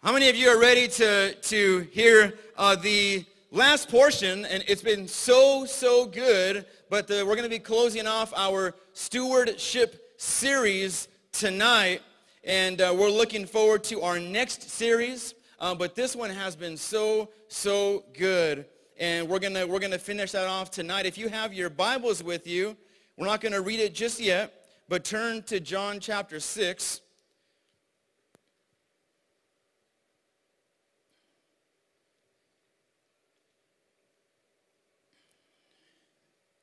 How 0.00 0.12
many 0.12 0.28
of 0.28 0.36
you 0.36 0.48
are 0.48 0.60
ready 0.60 0.86
to, 0.86 1.34
to 1.34 1.80
hear 1.90 2.34
uh, 2.56 2.76
the 2.76 3.24
last 3.50 3.88
portion? 3.88 4.44
And 4.44 4.62
it's 4.68 4.80
been 4.80 5.08
so, 5.08 5.64
so 5.64 6.06
good. 6.06 6.66
But 6.88 7.08
the, 7.08 7.26
we're 7.26 7.34
going 7.34 7.42
to 7.42 7.48
be 7.48 7.58
closing 7.58 8.06
off 8.06 8.32
our 8.36 8.76
stewardship 8.92 10.14
series 10.16 11.08
tonight. 11.32 12.02
And 12.44 12.80
uh, 12.80 12.94
we're 12.96 13.10
looking 13.10 13.44
forward 13.44 13.82
to 13.84 14.02
our 14.02 14.20
next 14.20 14.70
series. 14.70 15.34
Uh, 15.58 15.74
but 15.74 15.96
this 15.96 16.14
one 16.14 16.30
has 16.30 16.54
been 16.54 16.76
so, 16.76 17.30
so 17.48 18.04
good. 18.16 18.66
And 19.00 19.28
we're 19.28 19.40
going 19.40 19.54
to 19.54 19.64
we're 19.64 19.80
gonna 19.80 19.98
finish 19.98 20.30
that 20.30 20.46
off 20.46 20.70
tonight. 20.70 21.06
If 21.06 21.18
you 21.18 21.28
have 21.28 21.52
your 21.52 21.70
Bibles 21.70 22.22
with 22.22 22.46
you, 22.46 22.76
we're 23.16 23.26
not 23.26 23.40
going 23.40 23.52
to 23.52 23.62
read 23.62 23.80
it 23.80 23.96
just 23.96 24.20
yet. 24.20 24.54
But 24.88 25.02
turn 25.02 25.42
to 25.42 25.58
John 25.58 25.98
chapter 25.98 26.38
6. 26.38 27.00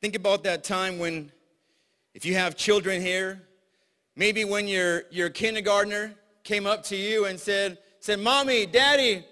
Think 0.06 0.16
about 0.16 0.44
that 0.44 0.64
time 0.64 1.00
when, 1.00 1.32
if 2.14 2.26
you 2.26 2.36
have 2.36 2.56
children 2.56 3.02
here, 3.02 3.42
maybe 4.16 4.46
when 4.46 4.68
your, 4.68 5.06
your 5.10 5.32
kindergartner 5.32 6.14
came 6.44 6.68
up 6.68 6.84
to 6.84 6.96
you 6.96 7.26
and 7.26 7.40
said, 7.40 7.80
said 8.02 8.20
Mommy, 8.20 8.68
Daddy, 8.68 9.26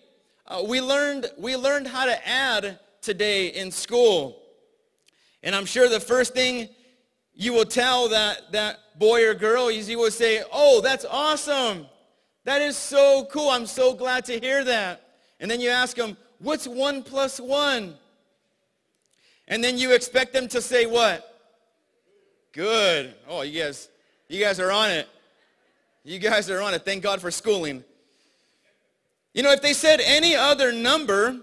uh, 0.47 0.63
we, 0.67 0.81
learned, 0.81 1.27
we 1.37 1.55
learned 1.55 1.85
how 1.85 2.05
to 2.07 2.27
add 2.27 2.79
today 3.03 3.49
in 3.49 3.69
school. 3.69 4.41
And 5.43 5.53
I'm 5.53 5.65
sure 5.67 5.87
the 5.87 5.99
first 5.99 6.33
thing 6.33 6.69
you 7.35 7.53
will 7.53 7.65
tell 7.65 8.09
that, 8.09 8.51
that 8.53 8.97
boy 8.97 9.27
or 9.27 9.35
girl 9.35 9.67
is 9.67 9.87
you 9.87 9.99
will 9.99 10.09
say, 10.09 10.41
oh, 10.51 10.81
that's 10.81 11.05
awesome. 11.05 11.85
That 12.45 12.63
is 12.63 12.75
so 12.75 13.27
cool. 13.29 13.51
I'm 13.51 13.67
so 13.67 13.93
glad 13.93 14.25
to 14.25 14.39
hear 14.39 14.63
that. 14.63 15.07
And 15.39 15.51
then 15.51 15.61
you 15.61 15.69
ask 15.69 15.95
them, 15.95 16.17
what's 16.39 16.67
one 16.67 17.03
plus 17.03 17.39
one? 17.39 17.93
And 19.47 19.63
then 19.63 19.77
you 19.77 19.93
expect 19.93 20.33
them 20.33 20.47
to 20.49 20.61
say 20.61 20.85
what? 20.85 21.29
Good. 22.53 23.13
Oh, 23.27 23.41
you 23.41 23.63
guys, 23.63 23.89
you 24.29 24.43
guys 24.43 24.59
are 24.59 24.71
on 24.71 24.91
it. 24.91 25.07
You 26.03 26.19
guys 26.19 26.49
are 26.49 26.61
on 26.61 26.73
it. 26.73 26.85
Thank 26.85 27.03
God 27.03 27.21
for 27.21 27.31
schooling. 27.31 27.83
You 29.33 29.41
know, 29.41 29.51
if 29.51 29.61
they 29.61 29.73
said 29.73 29.99
any 30.03 30.35
other 30.35 30.71
number, 30.71 31.39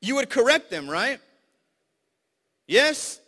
you 0.00 0.14
would 0.14 0.30
correct 0.30 0.70
them, 0.70 0.88
right? 0.88 1.18
Yes? 2.66 3.20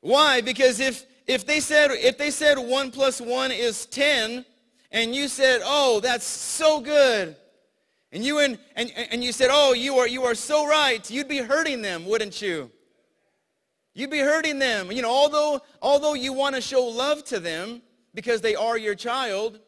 Why? 0.00 0.40
Because 0.40 0.80
if 0.80 1.04
if 1.26 1.44
they 1.44 1.60
said 1.60 1.90
if 1.90 2.16
they 2.16 2.30
said 2.30 2.58
1 2.58 2.90
plus 2.90 3.20
1 3.20 3.50
is 3.50 3.86
10 3.86 4.44
and 4.92 5.14
you 5.14 5.28
said, 5.28 5.60
"Oh, 5.64 6.00
that's 6.00 6.24
so 6.24 6.80
good." 6.80 7.36
And 8.10 8.24
you 8.24 8.38
and, 8.38 8.58
and, 8.74 8.90
and 9.10 9.22
you 9.22 9.32
said, 9.32 9.48
oh, 9.50 9.74
you 9.74 9.96
are, 9.98 10.08
you 10.08 10.24
are 10.24 10.34
so 10.34 10.66
right. 10.66 11.08
You'd 11.10 11.28
be 11.28 11.38
hurting 11.38 11.82
them, 11.82 12.06
wouldn't 12.06 12.40
you? 12.40 12.70
You'd 13.94 14.10
be 14.10 14.20
hurting 14.20 14.58
them. 14.58 14.90
You 14.90 15.02
know, 15.02 15.10
although, 15.10 15.60
although 15.82 16.14
you 16.14 16.32
want 16.32 16.54
to 16.54 16.60
show 16.60 16.84
love 16.84 17.24
to 17.24 17.40
them 17.40 17.82
because 18.14 18.40
they 18.40 18.54
are 18.54 18.78
your 18.78 18.94
child, 18.94 19.60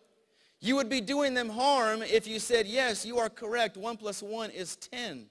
you 0.61 0.77
would 0.77 0.89
be 0.89 1.01
doing 1.01 1.35
them 1.35 1.49
harm 1.49 2.03
if 2.03 2.27
you 2.27 2.39
said, 2.39 2.67
yes, 2.67 3.05
you 3.05 3.19
are 3.19 3.29
correct. 3.29 3.77
One 3.77 3.97
plus 3.97 4.23
one 4.23 4.51
is 4.51 4.77
10. 4.77 5.27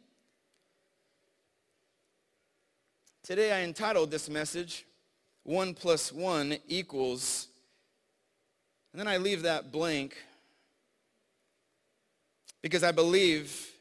Today 3.23 3.52
I 3.52 3.64
entitled 3.64 4.12
this 4.12 4.30
message, 4.30 4.86
one 5.44 5.73
plus 5.73 6.12
one 6.12 6.58
equals, 6.68 7.48
and 8.92 9.00
then 9.00 9.08
I 9.08 9.18
leave 9.18 9.44
that 9.44 9.72
blank 9.72 10.18
because 12.62 12.84
I 12.84 12.92
believe 12.92 13.72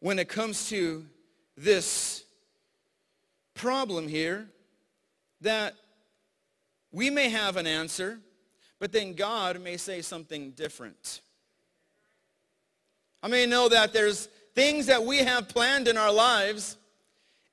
when 0.00 0.18
it 0.18 0.28
comes 0.28 0.68
to 0.70 1.04
this 1.56 2.24
problem 3.54 4.08
here, 4.08 4.48
that 5.42 5.74
we 6.92 7.10
may 7.10 7.28
have 7.28 7.56
an 7.56 7.66
answer, 7.66 8.18
but 8.78 8.92
then 8.92 9.14
God 9.14 9.60
may 9.60 9.76
say 9.76 10.00
something 10.02 10.52
different. 10.52 11.20
I 13.22 13.28
may 13.28 13.46
know 13.46 13.68
that 13.68 13.92
there's 13.92 14.26
things 14.54 14.86
that 14.86 15.02
we 15.04 15.18
have 15.18 15.48
planned 15.48 15.86
in 15.86 15.96
our 15.96 16.12
lives, 16.12 16.76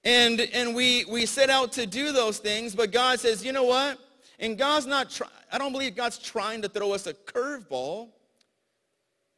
and, 0.04 0.40
and 0.40 0.74
we, 0.74 1.04
we 1.06 1.26
set 1.26 1.50
out 1.50 1.74
to 1.74 1.86
do 1.86 2.12
those 2.12 2.40
things, 2.40 2.74
but 2.74 2.92
God 2.92 3.20
says, 3.20 3.44
you 3.44 3.52
know 3.52 3.66
what? 3.66 4.00
And 4.40 4.58
God's 4.58 4.86
not, 4.86 5.10
try- 5.10 5.28
I 5.52 5.58
don't 5.58 5.74
believe 5.74 5.96
God's 5.96 6.18
trying 6.18 6.62
to 6.62 6.70
throw 6.70 6.94
us 6.94 7.08
a 7.08 7.14
curveball. 7.14 8.10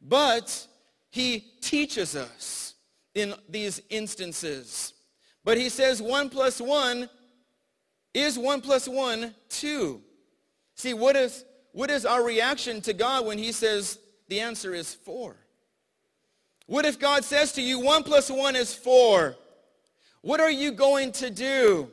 But 0.02 0.68
he 1.10 1.40
teaches 1.62 2.16
us 2.16 2.76
in 3.16 3.34
these 3.50 3.82
instances. 3.90 4.94
But 5.44 5.58
he 5.58 5.70
says 5.70 6.02
1 6.02 6.30
plus 6.30 6.62
1 6.62 7.10
is 8.14 8.38
1 8.38 8.62
plus 8.62 8.88
1, 8.88 9.34
2. 9.50 10.02
See, 10.76 10.94
what 10.94 11.16
is, 11.16 11.46
what 11.72 11.90
is 11.90 12.06
our 12.06 12.24
reaction 12.24 12.82
to 12.82 12.94
God 12.94 13.26
when 13.26 13.38
he 13.38 13.52
says 13.52 14.00
the 14.28 14.40
answer 14.40 14.74
is 14.74 14.94
4? 14.94 15.36
What 16.68 16.86
if 16.86 17.00
God 17.00 17.24
says 17.24 17.52
to 17.54 17.62
you 17.62 17.80
1 17.80 18.04
plus 18.04 18.30
1 18.30 18.56
is 18.56 18.74
4? 18.74 19.36
What 20.22 20.40
are 20.40 20.52
you 20.52 20.72
going 20.72 21.12
to 21.14 21.30
do? 21.30 21.90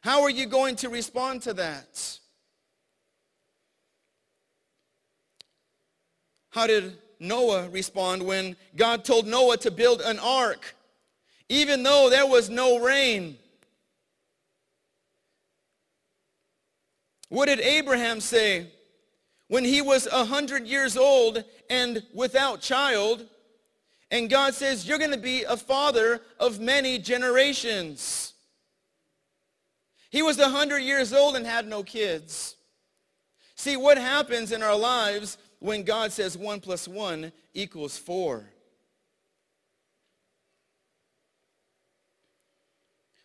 How 0.00 0.22
are 0.22 0.30
you 0.30 0.46
going 0.46 0.76
to 0.76 0.88
respond 0.88 1.42
to 1.42 1.54
that? 1.54 2.18
How 6.54 6.68
did 6.68 6.96
Noah 7.18 7.68
respond 7.68 8.24
when 8.24 8.54
God 8.76 9.04
told 9.04 9.26
Noah 9.26 9.56
to 9.56 9.72
build 9.72 10.00
an 10.00 10.20
ark, 10.20 10.76
even 11.48 11.82
though 11.82 12.08
there 12.08 12.28
was 12.28 12.48
no 12.48 12.78
rain? 12.78 13.36
What 17.28 17.46
did 17.46 17.58
Abraham 17.58 18.20
say 18.20 18.68
when 19.48 19.64
he 19.64 19.82
was 19.82 20.06
a 20.06 20.24
hundred 20.24 20.64
years 20.68 20.96
old 20.96 21.42
and 21.68 22.04
without 22.14 22.60
child? 22.60 23.26
And 24.12 24.30
God 24.30 24.54
says, 24.54 24.86
you're 24.86 24.98
going 24.98 25.10
to 25.10 25.18
be 25.18 25.42
a 25.42 25.56
father 25.56 26.20
of 26.38 26.60
many 26.60 26.98
generations. 27.00 28.32
He 30.08 30.22
was 30.22 30.38
a 30.38 30.50
hundred 30.50 30.82
years 30.82 31.12
old 31.12 31.34
and 31.34 31.44
had 31.44 31.66
no 31.66 31.82
kids. 31.82 32.54
See, 33.56 33.76
what 33.76 33.98
happens 33.98 34.52
in 34.52 34.62
our 34.62 34.76
lives 34.78 35.36
when 35.64 35.82
God 35.82 36.12
says 36.12 36.36
1 36.36 36.60
plus 36.60 36.86
1 36.86 37.32
equals 37.54 37.96
4? 37.96 38.44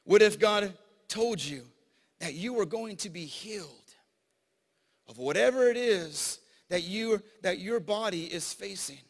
What 0.05 0.21
if 0.21 0.39
God 0.39 0.73
told 1.09 1.43
you 1.43 1.63
that 2.19 2.35
you 2.35 2.53
were 2.53 2.65
going 2.65 2.95
to 2.97 3.09
be 3.09 3.25
healed 3.25 3.67
of 5.09 5.17
whatever 5.17 5.69
it 5.69 5.75
is 5.75 6.39
that, 6.69 6.83
you, 6.83 7.21
that 7.41 7.59
your 7.59 7.81
body 7.81 8.23
is 8.23 8.53
facing? 8.53 9.03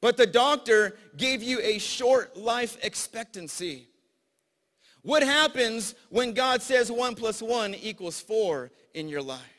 But 0.00 0.16
the 0.16 0.26
doctor 0.26 0.98
gave 1.16 1.40
you 1.40 1.60
a 1.60 1.78
short 1.78 2.36
life 2.36 2.76
expectancy. 2.82 3.86
What 5.02 5.22
happens 5.22 5.94
when 6.08 6.32
God 6.32 6.62
says 6.62 6.90
1 6.90 7.14
plus 7.14 7.40
1 7.40 7.76
equals 7.76 8.20
4 8.20 8.72
in 8.94 9.08
your 9.08 9.22
life? 9.22 9.57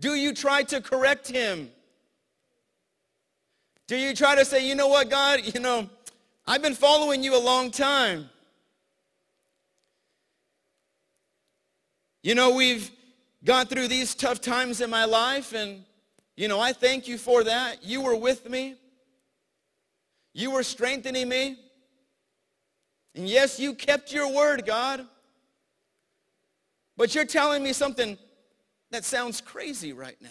Do 0.00 0.14
you 0.14 0.32
try 0.32 0.62
to 0.64 0.80
correct 0.80 1.28
him? 1.28 1.70
Do 3.86 3.96
you 3.96 4.14
try 4.14 4.34
to 4.34 4.44
say, 4.44 4.66
you 4.66 4.74
know 4.74 4.88
what, 4.88 5.10
God, 5.10 5.40
you 5.54 5.60
know, 5.60 5.88
I've 6.46 6.62
been 6.62 6.74
following 6.74 7.22
you 7.22 7.36
a 7.36 7.40
long 7.40 7.70
time. 7.70 8.28
You 12.22 12.34
know, 12.34 12.54
we've 12.54 12.90
gone 13.44 13.66
through 13.66 13.88
these 13.88 14.14
tough 14.14 14.40
times 14.40 14.80
in 14.80 14.90
my 14.90 15.04
life, 15.04 15.52
and, 15.52 15.84
you 16.36 16.48
know, 16.48 16.60
I 16.60 16.72
thank 16.72 17.08
you 17.08 17.16
for 17.16 17.44
that. 17.44 17.82
You 17.82 18.02
were 18.02 18.16
with 18.16 18.48
me. 18.48 18.74
You 20.34 20.50
were 20.50 20.62
strengthening 20.62 21.28
me. 21.28 21.58
And 23.14 23.28
yes, 23.28 23.58
you 23.58 23.74
kept 23.74 24.12
your 24.12 24.32
word, 24.32 24.66
God. 24.66 25.06
But 26.96 27.14
you're 27.14 27.24
telling 27.24 27.62
me 27.62 27.72
something 27.72 28.18
that 28.90 29.04
sounds 29.04 29.40
crazy 29.40 29.92
right 29.92 30.20
now. 30.20 30.28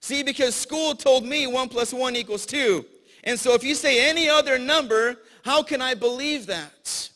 See, 0.00 0.22
because 0.22 0.54
school 0.54 0.94
told 0.94 1.24
me 1.24 1.46
1 1.46 1.68
plus 1.68 1.92
1 1.92 2.16
equals 2.16 2.46
2. 2.46 2.84
And 3.24 3.38
so 3.38 3.54
if 3.54 3.64
you 3.64 3.74
say 3.74 4.08
any 4.08 4.28
other 4.28 4.58
number, 4.58 5.16
how 5.44 5.62
can 5.62 5.82
I 5.82 5.94
believe 5.94 6.46
that? 6.46 7.10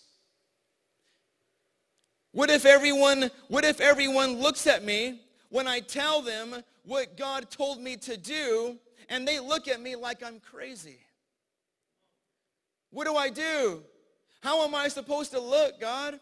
What 2.32 2.50
if 2.50 2.64
everyone, 2.64 3.30
what 3.48 3.64
if 3.64 3.80
everyone 3.80 4.40
looks 4.40 4.66
at 4.66 4.84
me 4.84 5.20
when 5.50 5.68
I 5.68 5.80
tell 5.80 6.22
them 6.22 6.62
what 6.84 7.16
God 7.16 7.50
told 7.50 7.80
me 7.80 7.96
to 7.98 8.16
do 8.16 8.78
and 9.08 9.28
they 9.28 9.38
look 9.38 9.68
at 9.68 9.80
me 9.80 9.96
like 9.96 10.22
I'm 10.22 10.40
crazy? 10.40 10.98
What 12.90 13.06
do 13.06 13.14
I 13.16 13.28
do? 13.28 13.82
How 14.42 14.64
am 14.64 14.74
I 14.74 14.88
supposed 14.88 15.30
to 15.32 15.40
look, 15.40 15.80
God? 15.80 16.18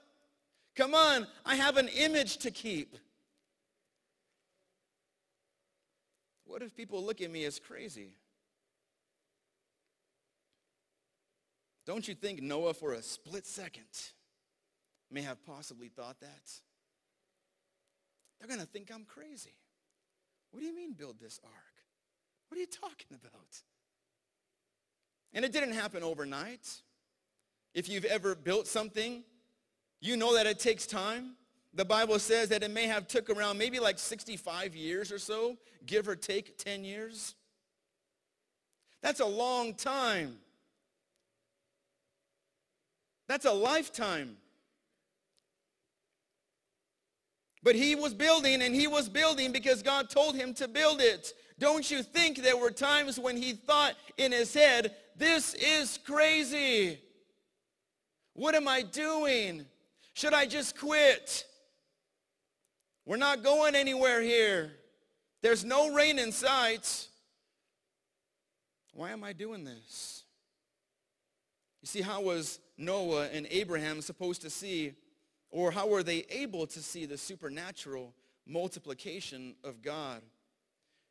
Come 0.77 0.95
on, 0.95 1.27
I 1.47 1.55
have 1.55 1.77
an 1.77 1.89
image 1.89 2.39
to 2.39 2.51
keep. 2.51 2.97
What 6.51 6.63
if 6.63 6.77
people 6.77 7.05
look 7.05 7.21
at 7.21 7.31
me 7.31 7.45
as 7.45 7.61
crazy? 7.61 8.09
Don't 11.87 12.07
you 12.09 12.15
think 12.15 12.43
Noah 12.43 12.75
for 12.75 12.95
a 12.95 13.03
split 13.03 13.47
second 13.47 13.85
may 15.11 15.23
have 15.23 15.45
possibly 15.47 15.89
thought 15.89 16.19
that? 16.21 16.51
They're 18.39 18.49
going 18.49 18.61
to 18.61 18.67
think 18.67 18.91
I'm 18.93 19.05
crazy. 19.05 19.55
What 20.51 20.61
do 20.61 20.67
you 20.67 20.75
mean 20.75 20.93
build 20.93 21.21
this 21.21 21.39
ark? 21.45 21.53
What 22.49 22.59
are 22.59 22.61
you 22.61 22.67
talking 22.67 23.11
about? 23.11 23.63
And 25.33 25.45
it 25.45 25.53
didn't 25.53 25.75
happen 25.75 26.03
overnight. 26.03 26.69
If 27.75 27.89
you've 27.89 28.05
ever 28.05 28.35
built 28.35 28.67
something, 28.67 29.23
you 30.01 30.17
know 30.17 30.35
that 30.35 30.47
it 30.47 30.59
takes 30.59 30.85
time. 30.85 31.37
The 31.75 31.85
Bible 31.85 32.19
says 32.19 32.49
that 32.49 32.63
it 32.63 32.71
may 32.71 32.87
have 32.87 33.07
took 33.07 33.31
around 33.31 33.59
maybe 33.59 33.79
like 33.79 33.99
65 33.99 34.75
years 34.75 35.13
or 35.13 35.19
so, 35.19 35.57
give 35.87 36.09
or 36.09 36.17
take 36.17 36.59
10 36.59 36.85
years. 36.85 37.35
That's 39.03 39.21
a 39.21 39.27
long 39.27 39.75
time. 39.75 40.37
That's 43.29 43.45
a 43.47 43.53
lifetime. 43.53 44.37
But 47.63 47.77
he 47.77 47.95
was 47.95 48.15
building 48.15 48.63
and 48.63 48.75
he 48.75 48.87
was 48.87 49.09
building 49.09 49.53
because 49.53 49.83
God 49.83 50.11
told 50.11 50.35
him 50.35 50.55
to 50.55 50.67
build 50.67 51.01
it. 51.01 51.33
Don't 51.59 51.89
you 51.91 52.03
think 52.03 52.39
there 52.39 52.57
were 52.57 52.71
times 52.71 53.19
when 53.19 53.37
he 53.37 53.53
thought 53.53 53.95
in 54.17 54.33
his 54.33 54.53
head, 54.55 54.97
this 55.17 55.55
is 55.55 55.99
crazy. 56.05 56.99
What 58.33 58.55
am 58.55 58.67
I 58.67 58.83
doing? 58.83 59.67
Should 60.15 60.33
I 60.33 60.47
just 60.47 60.79
quit? 60.79 61.45
We're 63.11 63.17
not 63.17 63.43
going 63.43 63.75
anywhere 63.75 64.23
here. 64.23 64.71
There's 65.43 65.65
no 65.65 65.93
rain 65.93 66.21
in 66.21 66.31
sight. 66.31 67.09
Why 68.93 69.11
am 69.11 69.25
I 69.25 69.33
doing 69.33 69.65
this? 69.65 70.23
You 71.83 71.89
see, 71.89 72.03
how 72.03 72.21
was 72.21 72.61
Noah 72.79 73.27
and 73.33 73.49
Abraham 73.51 74.01
supposed 74.01 74.43
to 74.43 74.49
see, 74.49 74.93
or 75.51 75.73
how 75.73 75.89
were 75.89 76.05
they 76.05 76.25
able 76.31 76.69
to 76.69 76.81
see 76.81 77.05
the 77.05 77.19
supernatural 77.19 78.15
multiplication 78.47 79.57
of 79.65 79.83
God? 79.83 80.23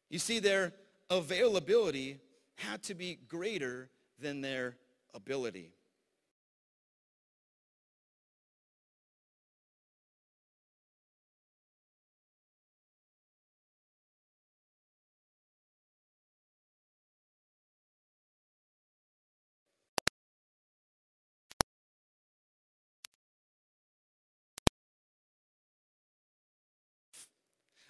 You 0.09 0.19
see, 0.19 0.39
their 0.39 0.71
availability 1.09 2.21
had 2.55 2.81
to 2.83 2.95
be 2.95 3.15
greater 3.27 3.89
than 4.21 4.39
their 4.39 4.77
ability. 5.13 5.73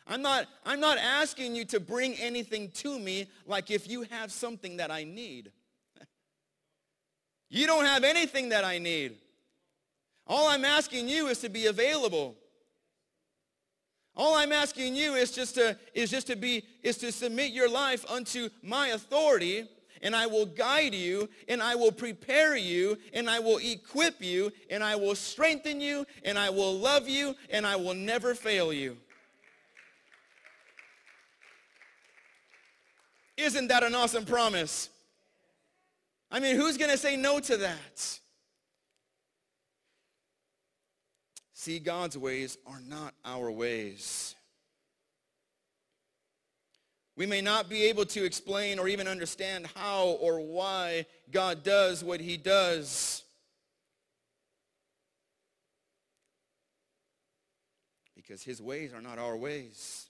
I'm 0.09 0.23
not, 0.23 0.47
I'm 0.65 0.79
not 0.79 0.97
asking 0.97 1.55
you 1.55 1.65
to 1.65 1.79
bring 1.79 2.15
anything 2.15 2.71
to 2.71 2.97
me 2.97 3.27
like 3.45 3.69
if 3.69 3.87
you 3.87 4.01
have 4.09 4.31
something 4.31 4.77
that 4.77 4.89
I 4.89 5.03
need. 5.03 5.51
you 7.49 7.67
don't 7.67 7.85
have 7.85 8.03
anything 8.03 8.49
that 8.49 8.65
I 8.65 8.79
need. 8.79 9.17
All 10.25 10.47
I'm 10.49 10.65
asking 10.65 11.09
you 11.09 11.27
is 11.27 11.39
to 11.41 11.49
be 11.49 11.67
available. 11.67 12.35
All 14.15 14.33
I'm 14.33 14.51
asking 14.51 14.95
you 14.95 15.13
is 15.13 15.31
just 15.31 15.55
to, 15.55 15.77
is 15.93 16.09
just 16.09 16.25
to 16.27 16.35
be, 16.35 16.63
is 16.81 16.97
to 16.97 17.11
submit 17.11 17.51
your 17.51 17.69
life 17.69 18.03
unto 18.09 18.49
my 18.63 18.87
authority 18.89 19.67
and 20.01 20.15
I 20.15 20.25
will 20.25 20.45
guide 20.47 20.95
you 20.95 21.29
and 21.47 21.61
I 21.61 21.75
will 21.75 21.91
prepare 21.91 22.57
you 22.57 22.97
and 23.13 23.29
I 23.29 23.39
will 23.39 23.59
equip 23.59 24.23
you 24.23 24.51
and 24.71 24.83
I 24.83 24.95
will 24.95 25.15
strengthen 25.15 25.79
you 25.79 26.05
and 26.25 26.37
I 26.39 26.49
will 26.49 26.73
love 26.73 27.07
you 27.07 27.35
and 27.51 27.65
I 27.65 27.75
will 27.75 27.93
never 27.93 28.33
fail 28.33 28.73
you. 28.73 28.97
Isn't 33.39 33.69
that 33.69 33.83
an 33.83 33.95
awesome 33.95 34.25
promise? 34.25 34.89
I 36.29 36.41
mean, 36.41 36.57
who's 36.57 36.77
going 36.77 36.91
to 36.91 36.97
say 36.97 37.15
no 37.15 37.39
to 37.39 37.57
that? 37.57 38.19
See, 41.53 41.79
God's 41.79 42.17
ways 42.17 42.57
are 42.67 42.81
not 42.85 43.13
our 43.23 43.49
ways. 43.49 44.35
We 47.15 47.25
may 47.25 47.39
not 47.39 47.69
be 47.69 47.83
able 47.83 48.05
to 48.07 48.25
explain 48.25 48.77
or 48.77 48.89
even 48.89 49.07
understand 49.07 49.67
how 49.73 50.17
or 50.21 50.41
why 50.41 51.05
God 51.31 51.63
does 51.63 52.03
what 52.03 52.19
he 52.19 52.35
does. 52.35 53.23
Because 58.15 58.43
his 58.43 58.61
ways 58.61 58.93
are 58.93 59.01
not 59.01 59.17
our 59.17 59.37
ways. 59.37 60.07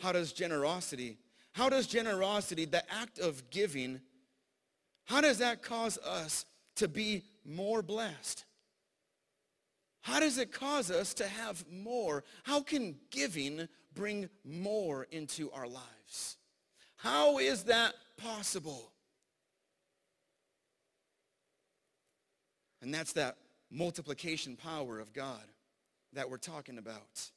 How 0.00 0.12
does 0.12 0.32
generosity 0.32 1.18
how 1.56 1.70
does 1.70 1.86
generosity, 1.86 2.66
the 2.66 2.82
act 2.92 3.18
of 3.18 3.48
giving, 3.48 4.02
how 5.06 5.22
does 5.22 5.38
that 5.38 5.62
cause 5.62 5.96
us 5.96 6.44
to 6.74 6.86
be 6.86 7.22
more 7.46 7.80
blessed? 7.80 8.44
How 10.02 10.20
does 10.20 10.36
it 10.36 10.52
cause 10.52 10.90
us 10.90 11.14
to 11.14 11.26
have 11.26 11.64
more? 11.72 12.24
How 12.42 12.60
can 12.60 12.96
giving 13.10 13.68
bring 13.94 14.28
more 14.44 15.06
into 15.10 15.50
our 15.50 15.66
lives? 15.66 16.36
How 16.96 17.38
is 17.38 17.62
that 17.64 17.94
possible? 18.18 18.92
And 22.82 22.92
that's 22.92 23.14
that 23.14 23.38
multiplication 23.70 24.56
power 24.56 25.00
of 25.00 25.14
God 25.14 25.44
that 26.12 26.28
we're 26.28 26.36
talking 26.36 26.76
about. 26.76 27.30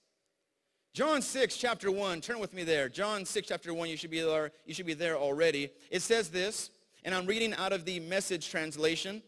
John 0.94 1.21
6, 1.21 1.56
chapter 1.56 1.91
1. 1.91 2.19
Turn 2.21 2.39
with 2.39 2.53
me 2.53 2.63
there. 2.63 2.89
John 2.89 3.24
6, 3.24 3.47
chapter 3.47 3.74
1. 3.74 3.89
You 3.89 3.95
should 3.95 4.09
be 4.09 4.21
there, 4.21 4.51
you 4.65 4.74
should 4.74 4.88
be 4.88 4.95
there 4.95 5.18
already. 5.18 5.69
It 5.91 6.01
says 6.01 6.30
this, 6.30 6.71
and 7.03 7.13
I'm 7.13 7.27
reading 7.27 7.53
out 7.53 7.71
of 7.71 7.86
the 7.86 8.00
message 8.00 8.50
translation. 8.50 9.21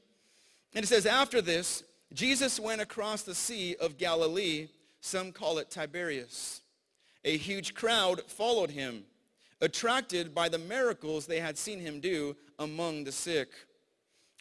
And 0.74 0.84
it 0.84 0.88
says, 0.88 1.06
After 1.06 1.40
this, 1.40 1.84
Jesus 2.14 2.60
went 2.60 2.82
across 2.82 3.22
the 3.22 3.36
Sea 3.36 3.76
of 3.80 3.98
Galilee. 3.98 4.70
Some 5.02 5.32
call 5.32 5.60
it 5.60 5.70
Tiberias. 5.70 6.62
A 7.24 7.38
huge 7.38 7.76
crowd 7.76 8.22
followed 8.26 8.72
him, 8.72 9.04
attracted 9.62 10.34
by 10.34 10.50
the 10.50 10.58
miracles 10.58 11.28
they 11.28 11.40
had 11.40 11.58
seen 11.58 11.80
him 11.80 12.00
do 12.00 12.36
among 12.58 13.04
the 13.04 13.12
sick. 13.12 13.50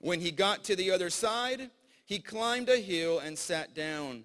When 0.01 0.21
he 0.21 0.31
got 0.31 0.65
to 0.65 0.77
the 0.77 0.91
other 0.91 1.11
side, 1.11 1.71
he 2.07 2.19
climbed 2.19 2.71
a 2.71 2.79
hill 2.79 3.19
and 3.19 3.39
sat 3.39 3.75
down, 3.75 4.25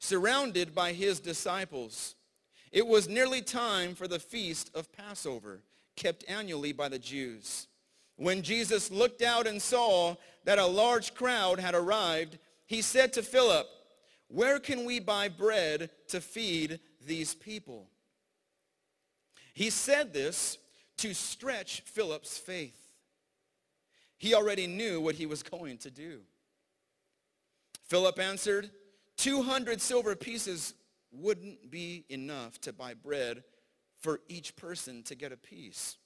surrounded 0.00 0.74
by 0.74 0.92
his 0.92 1.20
disciples. 1.20 2.16
It 2.74 2.88
was 2.88 3.08
nearly 3.08 3.40
time 3.40 3.94
for 3.94 4.08
the 4.08 4.18
feast 4.18 4.72
of 4.74 4.90
Passover, 4.90 5.60
kept 5.94 6.24
annually 6.26 6.72
by 6.72 6.88
the 6.88 6.98
Jews. 6.98 7.68
When 8.16 8.42
Jesus 8.42 8.90
looked 8.90 9.22
out 9.22 9.46
and 9.46 9.62
saw 9.62 10.16
that 10.42 10.58
a 10.58 10.66
large 10.66 11.14
crowd 11.14 11.60
had 11.60 11.76
arrived, 11.76 12.36
he 12.66 12.82
said 12.82 13.12
to 13.12 13.22
Philip, 13.22 13.68
where 14.26 14.58
can 14.58 14.84
we 14.84 14.98
buy 14.98 15.28
bread 15.28 15.88
to 16.08 16.20
feed 16.20 16.80
these 17.06 17.32
people? 17.32 17.86
He 19.52 19.70
said 19.70 20.12
this 20.12 20.58
to 20.96 21.14
stretch 21.14 21.82
Philip's 21.82 22.36
faith. 22.36 22.88
He 24.18 24.34
already 24.34 24.66
knew 24.66 25.00
what 25.00 25.14
he 25.14 25.26
was 25.26 25.42
going 25.58 25.78
to 25.78 25.92
do. 25.92 26.22
Philip 27.84 28.18
answered, 28.18 28.72
200 29.16 29.80
silver 29.80 30.16
pieces 30.16 30.74
wouldn't 31.14 31.70
be 31.70 32.04
enough 32.08 32.60
to 32.62 32.72
buy 32.72 32.94
bread 32.94 33.42
for 34.00 34.20
each 34.28 34.56
person 34.56 35.02
to 35.04 35.14
get 35.14 35.32
a 35.32 35.36
piece. 35.36 35.96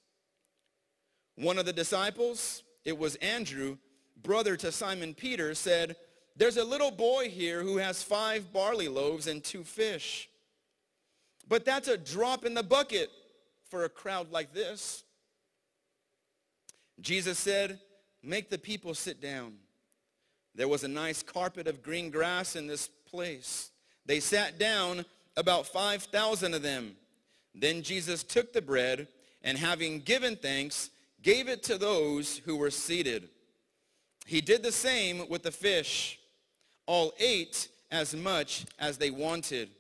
One 1.37 1.59
of 1.59 1.67
the 1.67 1.73
disciples, 1.73 2.62
it 2.85 2.99
was 2.99 3.15
Andrew, 3.17 3.79
brother 4.23 4.57
to 4.57 4.73
Simon 4.73 5.15
Peter, 5.15 5.55
said, 5.55 5.97
there's 6.37 6.57
a 6.57 6.65
little 6.65 6.91
boy 6.91 7.29
here 7.29 7.62
who 7.62 7.79
has 7.79 8.03
five 8.03 8.53
barley 8.53 8.88
loaves 8.88 9.27
and 9.27 9.43
two 9.43 9.65
fish. 9.65 10.29
But 11.49 11.65
that's 11.65 11.88
a 11.88 11.97
drop 11.97 12.45
in 12.45 12.55
the 12.55 12.62
bucket 12.62 13.11
for 13.71 13.85
a 13.85 13.88
crowd 13.88 14.31
like 14.31 14.53
this. 14.53 15.03
Jesus 17.00 17.38
said, 17.38 17.81
make 18.23 18.50
the 18.50 18.59
people 18.59 18.95
sit 18.95 19.21
down. 19.21 19.55
There 20.55 20.69
was 20.69 20.85
a 20.85 20.88
nice 20.88 21.23
carpet 21.23 21.67
of 21.67 21.83
green 21.83 22.11
grass 22.11 22.57
in 22.57 22.67
this 22.67 22.88
place. 22.88 23.71
They 24.09 24.19
sat 24.19 24.59
down, 24.59 25.05
about 25.37 25.67
5,000 25.67 26.55
of 26.55 26.62
them. 26.62 26.97
Then 27.55 27.83
Jesus 27.83 28.25
took 28.25 28.53
the 28.53 28.61
bread 28.61 29.07
and 29.45 29.57
having 29.57 30.00
given 30.00 30.35
thanks, 30.35 30.91
gave 31.23 31.49
it 31.49 31.62
to 31.65 31.79
those 31.79 32.38
who 32.38 32.57
were 32.57 32.71
seated. 32.71 33.29
He 34.27 34.41
did 34.41 34.62
the 34.62 34.73
same 34.73 35.29
with 35.29 35.43
the 35.43 35.53
fish. 35.53 36.19
All 36.87 37.12
ate 37.21 37.69
as 37.91 38.17
much 38.17 38.67
as 38.79 38.99
they 38.99 39.11
wanted. 39.11 39.71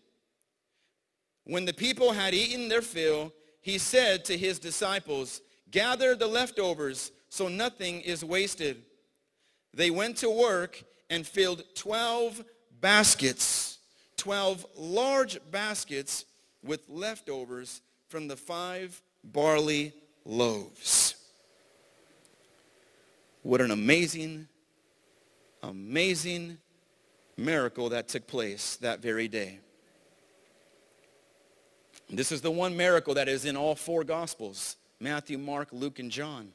When 1.44 1.64
the 1.64 1.72
people 1.72 2.12
had 2.12 2.34
eaten 2.34 2.68
their 2.68 2.82
fill, 2.82 3.32
he 3.62 3.78
said 3.78 4.24
to 4.26 4.36
his 4.36 4.58
disciples, 4.58 5.40
gather 5.70 6.14
the 6.14 6.26
leftovers 6.26 7.12
so 7.30 7.48
nothing 7.48 8.02
is 8.02 8.24
wasted. 8.24 8.82
They 9.74 9.90
went 9.90 10.18
to 10.18 10.30
work 10.30 10.82
and 11.10 11.26
filled 11.26 11.64
12 11.74 12.44
baskets, 12.80 13.67
12 14.18 14.66
large 14.76 15.38
baskets 15.50 16.26
with 16.62 16.82
leftovers 16.88 17.80
from 18.08 18.28
the 18.28 18.36
five 18.36 19.00
barley 19.24 19.92
loaves. 20.24 21.14
What 23.42 23.60
an 23.60 23.70
amazing, 23.70 24.48
amazing 25.62 26.58
miracle 27.36 27.88
that 27.90 28.08
took 28.08 28.26
place 28.26 28.76
that 28.76 29.00
very 29.00 29.28
day. 29.28 29.60
This 32.10 32.32
is 32.32 32.40
the 32.40 32.50
one 32.50 32.76
miracle 32.76 33.14
that 33.14 33.28
is 33.28 33.44
in 33.44 33.56
all 33.56 33.74
four 33.74 34.02
Gospels, 34.02 34.76
Matthew, 34.98 35.38
Mark, 35.38 35.68
Luke, 35.72 35.98
and 35.98 36.10
John. 36.10 36.52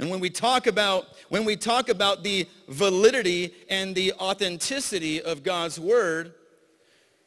And 0.00 0.08
when 0.08 0.18
we 0.18 0.30
talk 0.30 0.66
about 0.66 1.08
when 1.28 1.44
we 1.44 1.56
talk 1.56 1.90
about 1.90 2.22
the 2.22 2.48
validity 2.68 3.52
and 3.68 3.94
the 3.94 4.14
authenticity 4.14 5.20
of 5.20 5.42
God's 5.42 5.78
word, 5.78 6.32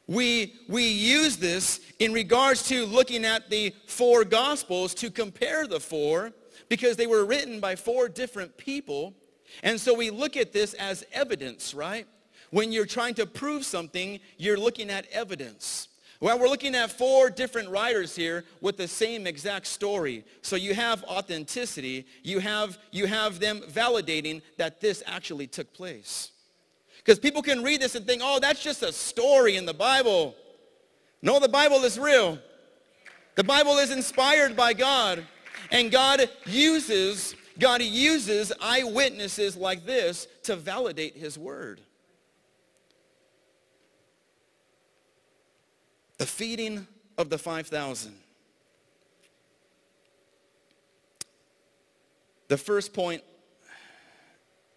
we 0.07 0.55
we 0.67 0.87
use 0.87 1.37
this 1.37 1.81
in 1.99 2.13
regards 2.13 2.63
to 2.69 2.87
looking 2.87 3.25
at 3.25 3.51
the 3.51 3.75
four 3.85 4.25
gospels 4.25 4.95
to 4.95 5.11
compare 5.11 5.67
the 5.67 5.79
four 5.79 6.33
because 6.67 6.97
they 6.97 7.05
were 7.05 7.25
written 7.25 7.59
by 7.59 7.75
four 7.75 8.09
different 8.09 8.57
people. 8.57 9.13
And 9.61 9.79
so 9.79 9.93
we 9.93 10.09
look 10.09 10.35
at 10.35 10.51
this 10.51 10.73
as 10.73 11.05
evidence, 11.13 11.75
right? 11.75 12.07
When 12.49 12.71
you're 12.71 12.87
trying 12.87 13.13
to 13.15 13.27
prove 13.27 13.65
something, 13.65 14.19
you're 14.39 14.57
looking 14.57 14.89
at 14.89 15.05
evidence. 15.11 15.89
Well, 16.23 16.39
we're 16.39 16.47
looking 16.47 16.73
at 16.73 16.89
four 16.89 17.29
different 17.29 17.67
writers 17.67 18.15
here 18.15 18.45
with 18.61 18.77
the 18.77 18.87
same 18.87 19.27
exact 19.27 19.67
story. 19.67 20.23
So 20.41 20.55
you 20.55 20.73
have 20.73 21.03
authenticity. 21.03 22.05
You 22.23 22.39
have, 22.39 22.77
you 22.91 23.07
have 23.07 23.41
them 23.41 23.59
validating 23.59 24.41
that 24.55 24.79
this 24.79 25.03
actually 25.05 25.47
took 25.47 25.73
place. 25.73 26.31
Because 26.99 27.19
people 27.19 27.41
can 27.41 27.61
read 27.61 27.81
this 27.81 27.95
and 27.95 28.07
think, 28.07 28.21
oh, 28.23 28.39
that's 28.39 28.63
just 28.63 28.83
a 28.83 28.93
story 28.93 29.57
in 29.57 29.65
the 29.65 29.73
Bible. 29.73 30.33
No, 31.21 31.41
the 31.41 31.49
Bible 31.49 31.83
is 31.83 31.99
real. 31.99 32.39
The 33.35 33.43
Bible 33.43 33.73
is 33.79 33.91
inspired 33.91 34.55
by 34.55 34.71
God. 34.71 35.25
And 35.71 35.91
God 35.91 36.29
uses, 36.45 37.35
God 37.59 37.81
uses 37.81 38.53
eyewitnesses 38.61 39.57
like 39.57 39.85
this 39.85 40.29
to 40.43 40.55
validate 40.55 41.17
his 41.17 41.37
word. 41.37 41.81
The 46.17 46.25
feeding 46.25 46.87
of 47.17 47.29
the 47.29 47.37
5,000. 47.37 48.13
The 52.47 52.57
first 52.57 52.93
point 52.93 53.23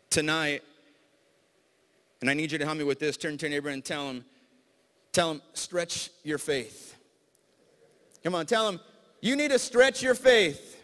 tonight, 0.09 0.63
and 2.21 2.31
I 2.31 2.35
need 2.35 2.51
you 2.51 2.59
to 2.59 2.65
help 2.65 2.79
me 2.79 2.85
with 2.85 2.99
this. 2.99 3.17
Turn 3.17 3.37
to 3.37 3.47
your 3.47 3.51
neighbor 3.51 3.69
and 3.69 3.85
tell 3.85 4.09
him, 4.09 4.25
tell 5.13 5.31
him, 5.31 5.43
stretch 5.53 6.11
your 6.25 6.39
faith. 6.39 6.97
Come 8.25 8.35
on, 8.35 8.47
tell 8.47 8.69
him, 8.69 8.81
you 9.21 9.37
need 9.37 9.51
to 9.51 9.59
stretch 9.59 10.03
your 10.03 10.15
faith. 10.15 10.83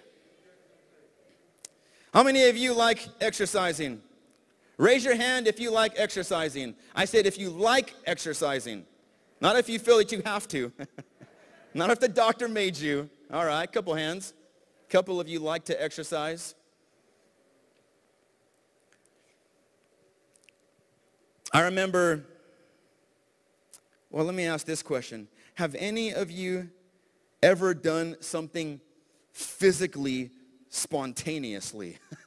How 2.12 2.23
many 2.23 2.44
of 2.44 2.56
you 2.56 2.75
like 2.75 3.09
exercising? 3.21 4.02
Raise 4.76 5.04
your 5.04 5.16
hand 5.16 5.47
if 5.47 5.59
you 5.59 5.71
like 5.71 5.94
exercising. 5.97 6.75
I 6.94 7.06
said 7.06 7.25
if 7.25 7.38
you 7.38 7.49
like 7.50 7.94
exercising. 8.04 8.85
Not 9.43 9.57
if 9.57 9.69
you 9.69 9.81
feel 9.81 9.99
that 9.99 10.13
you 10.13 10.23
have 10.25 10.47
to. 10.49 10.71
Not 11.75 11.91
if 11.91 11.99
the 11.99 12.07
doctor 12.07 12.47
made 12.47 12.77
you. 12.77 13.11
All 13.33 13.45
right, 13.45 13.71
couple 13.71 13.93
hands. 13.93 14.35
Couple 14.89 15.19
of 15.19 15.27
you 15.27 15.41
like 15.41 15.65
to 15.65 15.83
exercise. 15.83 16.55
I 21.53 21.63
remember, 21.63 22.25
well, 24.11 24.25
let 24.25 24.37
me 24.37 24.45
ask 24.45 24.65
this 24.65 24.81
question. 24.81 25.27
Have 25.55 25.75
any 25.75 26.15
of 26.15 26.31
you 26.31 26.71
ever 27.43 27.75
done 27.75 28.19
something 28.21 28.81
physically 29.33 30.31
spontaneously? 30.69 31.99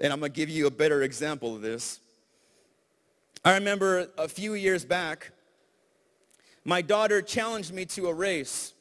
and 0.00 0.12
I'm 0.12 0.18
going 0.18 0.32
to 0.32 0.36
give 0.36 0.50
you 0.50 0.66
a 0.66 0.70
better 0.72 1.02
example 1.02 1.54
of 1.54 1.62
this. 1.62 2.00
I 3.44 3.54
remember 3.54 4.08
a 4.18 4.26
few 4.26 4.54
years 4.54 4.84
back, 4.84 5.30
my 6.66 6.82
daughter 6.82 7.22
challenged 7.22 7.72
me 7.72 7.84
to 7.86 8.08
a 8.08 8.12
race. 8.12 8.74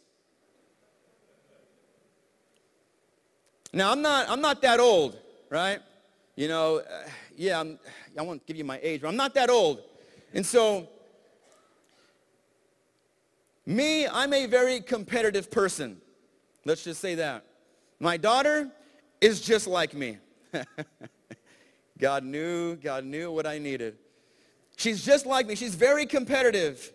Now, 3.72 3.92
I'm 3.92 4.02
not, 4.02 4.28
I'm 4.28 4.42
not 4.42 4.64
that 4.64 4.80
old, 4.80 5.20
right? 5.52 5.80
You 6.36 6.48
know, 6.48 6.78
uh, 6.78 7.08
yeah, 7.38 7.60
I'm, 7.60 7.78
I 8.18 8.24
won't 8.24 8.44
give 8.48 8.58
you 8.58 8.64
my 8.64 8.80
age, 8.82 9.02
but 9.02 9.10
I'm 9.10 9.16
not 9.16 9.36
that 9.36 9.52
old. 9.52 9.84
And 10.34 10.44
so, 10.44 10.90
me, 13.68 14.08
I'm 14.08 14.34
a 14.34 14.48
very 14.48 14.82
competitive 14.82 15.52
person. 15.52 16.02
Let's 16.66 16.84
just 16.84 17.00
say 17.00 17.14
that. 17.16 17.46
My 18.00 18.18
daughter 18.18 18.72
is 19.22 19.42
just 19.42 19.68
like 19.68 19.94
me. 19.94 20.18
God 22.00 22.24
knew, 22.24 22.78
God 22.78 23.06
knew 23.06 23.32
what 23.32 23.46
I 23.46 23.60
needed. 23.60 23.98
She's 24.76 25.06
just 25.06 25.28
like 25.28 25.46
me. 25.46 25.54
She's 25.54 25.76
very 25.76 26.08
competitive. 26.08 26.92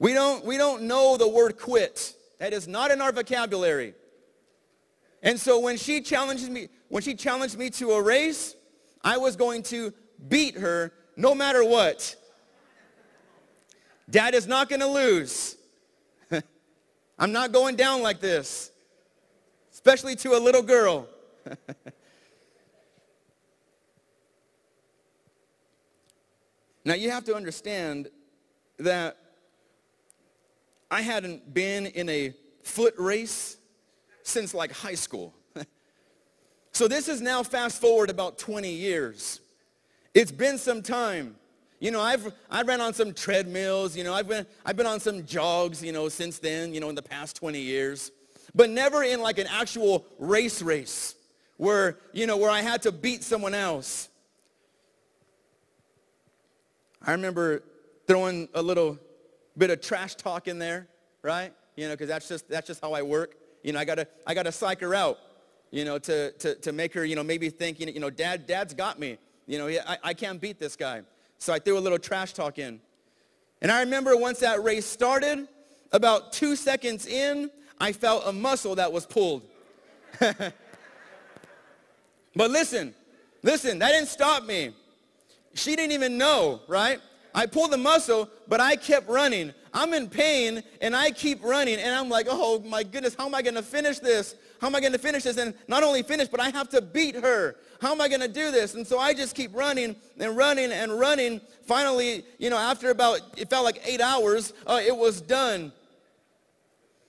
We 0.00 0.14
don't, 0.14 0.44
we 0.44 0.56
don't 0.56 0.82
know 0.84 1.16
the 1.16 1.28
word 1.28 1.58
quit. 1.58 2.16
That 2.38 2.52
is 2.54 2.66
not 2.66 2.90
in 2.90 3.00
our 3.02 3.12
vocabulary. 3.12 3.94
And 5.22 5.38
so 5.38 5.60
when 5.60 5.76
she 5.76 6.00
challenges 6.00 6.48
me, 6.48 6.68
when 6.88 7.02
she 7.02 7.14
challenged 7.14 7.58
me 7.58 7.68
to 7.70 7.90
a 7.92 8.02
race, 8.02 8.56
I 9.04 9.18
was 9.18 9.36
going 9.36 9.62
to 9.64 9.92
beat 10.28 10.56
her 10.56 10.92
no 11.16 11.34
matter 11.34 11.62
what. 11.62 12.16
Dad 14.08 14.34
is 14.34 14.46
not 14.46 14.70
going 14.70 14.80
to 14.80 14.88
lose. 14.88 15.56
I'm 17.18 17.32
not 17.32 17.52
going 17.52 17.76
down 17.76 18.00
like 18.02 18.20
this, 18.20 18.72
especially 19.70 20.16
to 20.16 20.30
a 20.32 20.40
little 20.40 20.62
girl. 20.62 21.06
now 26.86 26.94
you 26.94 27.10
have 27.10 27.24
to 27.24 27.34
understand 27.34 28.08
that 28.78 29.18
I 30.90 31.02
hadn't 31.02 31.54
been 31.54 31.86
in 31.86 32.08
a 32.08 32.34
foot 32.62 32.94
race 32.98 33.56
since 34.22 34.52
like 34.54 34.72
high 34.72 34.94
school. 34.94 35.34
so 36.72 36.88
this 36.88 37.08
is 37.08 37.20
now 37.20 37.42
fast 37.42 37.80
forward 37.80 38.10
about 38.10 38.38
20 38.38 38.70
years. 38.70 39.40
It's 40.14 40.32
been 40.32 40.58
some 40.58 40.82
time. 40.82 41.36
You 41.78 41.90
know, 41.90 42.00
I've, 42.00 42.34
I 42.50 42.62
ran 42.62 42.80
on 42.80 42.92
some 42.92 43.14
treadmills, 43.14 43.96
you 43.96 44.04
know, 44.04 44.12
I've 44.12 44.28
been, 44.28 44.46
I've 44.66 44.76
been 44.76 44.86
on 44.86 45.00
some 45.00 45.24
jogs, 45.24 45.82
you 45.82 45.92
know, 45.92 46.08
since 46.10 46.38
then, 46.38 46.74
you 46.74 46.80
know, 46.80 46.90
in 46.90 46.94
the 46.94 47.02
past 47.02 47.36
20 47.36 47.58
years. 47.58 48.10
But 48.54 48.68
never 48.68 49.02
in 49.02 49.22
like 49.22 49.38
an 49.38 49.46
actual 49.46 50.04
race 50.18 50.60
race 50.60 51.14
where, 51.56 51.98
you 52.12 52.26
know, 52.26 52.36
where 52.36 52.50
I 52.50 52.60
had 52.60 52.82
to 52.82 52.92
beat 52.92 53.22
someone 53.22 53.54
else. 53.54 54.08
I 57.00 57.12
remember 57.12 57.62
throwing 58.06 58.48
a 58.54 58.60
little 58.60 58.98
bit 59.58 59.70
of 59.70 59.80
trash 59.80 60.14
talk 60.14 60.48
in 60.48 60.58
there, 60.58 60.88
right? 61.22 61.52
You 61.76 61.88
know, 61.88 61.94
because 61.94 62.08
that's 62.08 62.28
just, 62.28 62.48
that's 62.48 62.66
just 62.66 62.80
how 62.80 62.92
I 62.92 63.02
work. 63.02 63.36
You 63.62 63.72
know, 63.72 63.78
I 63.78 63.84
gotta, 63.84 64.06
I 64.26 64.34
gotta 64.34 64.52
psych 64.52 64.80
her 64.80 64.94
out, 64.94 65.18
you 65.70 65.84
know, 65.84 65.98
to, 65.98 66.32
to, 66.32 66.54
to 66.56 66.72
make 66.72 66.94
her, 66.94 67.04
you 67.04 67.16
know, 67.16 67.22
maybe 67.22 67.50
think, 67.50 67.80
you 67.80 68.00
know, 68.00 68.10
dad, 68.10 68.46
dad's 68.46 68.74
got 68.74 68.98
me. 68.98 69.18
You 69.46 69.58
know, 69.58 69.68
I, 69.68 69.98
I 70.02 70.14
can't 70.14 70.40
beat 70.40 70.58
this 70.58 70.76
guy. 70.76 71.02
So 71.38 71.52
I 71.52 71.58
threw 71.58 71.78
a 71.78 71.80
little 71.80 71.98
trash 71.98 72.32
talk 72.32 72.58
in. 72.58 72.80
And 73.62 73.70
I 73.70 73.80
remember 73.80 74.16
once 74.16 74.40
that 74.40 74.62
race 74.62 74.86
started, 74.86 75.48
about 75.92 76.32
two 76.32 76.56
seconds 76.56 77.06
in, 77.06 77.50
I 77.78 77.92
felt 77.92 78.24
a 78.26 78.32
muscle 78.32 78.74
that 78.76 78.92
was 78.92 79.06
pulled. 79.06 79.42
but 80.18 80.52
listen, 82.36 82.94
listen, 83.42 83.78
that 83.78 83.92
didn't 83.92 84.08
stop 84.08 84.44
me. 84.44 84.74
She 85.54 85.74
didn't 85.76 85.92
even 85.92 86.16
know, 86.18 86.60
right? 86.68 87.00
I 87.34 87.46
pulled 87.46 87.70
the 87.70 87.78
muscle, 87.78 88.28
but 88.48 88.60
I 88.60 88.76
kept 88.76 89.08
running. 89.08 89.54
I'm 89.72 89.94
in 89.94 90.08
pain, 90.08 90.62
and 90.80 90.96
I 90.96 91.10
keep 91.12 91.42
running, 91.44 91.78
and 91.78 91.94
I'm 91.94 92.08
like, 92.08 92.26
oh 92.28 92.58
my 92.60 92.82
goodness, 92.82 93.14
how 93.16 93.26
am 93.26 93.34
I 93.34 93.42
going 93.42 93.54
to 93.54 93.62
finish 93.62 94.00
this? 94.00 94.34
How 94.60 94.66
am 94.66 94.74
I 94.74 94.80
going 94.80 94.92
to 94.92 94.98
finish 94.98 95.22
this? 95.22 95.36
And 95.36 95.54
not 95.68 95.82
only 95.82 96.02
finish, 96.02 96.28
but 96.28 96.40
I 96.40 96.50
have 96.50 96.68
to 96.70 96.82
beat 96.82 97.14
her. 97.14 97.56
How 97.80 97.92
am 97.92 98.00
I 98.00 98.08
going 98.08 98.20
to 98.20 98.28
do 98.28 98.50
this? 98.50 98.74
And 98.74 98.86
so 98.86 98.98
I 98.98 99.14
just 99.14 99.34
keep 99.34 99.54
running 99.54 99.96
and 100.18 100.36
running 100.36 100.72
and 100.72 100.98
running. 100.98 101.40
Finally, 101.64 102.24
you 102.38 102.50
know, 102.50 102.58
after 102.58 102.90
about, 102.90 103.20
it 103.38 103.48
felt 103.48 103.64
like 103.64 103.80
eight 103.84 104.00
hours, 104.00 104.52
uh, 104.66 104.80
it 104.84 104.96
was 104.96 105.20
done. 105.20 105.72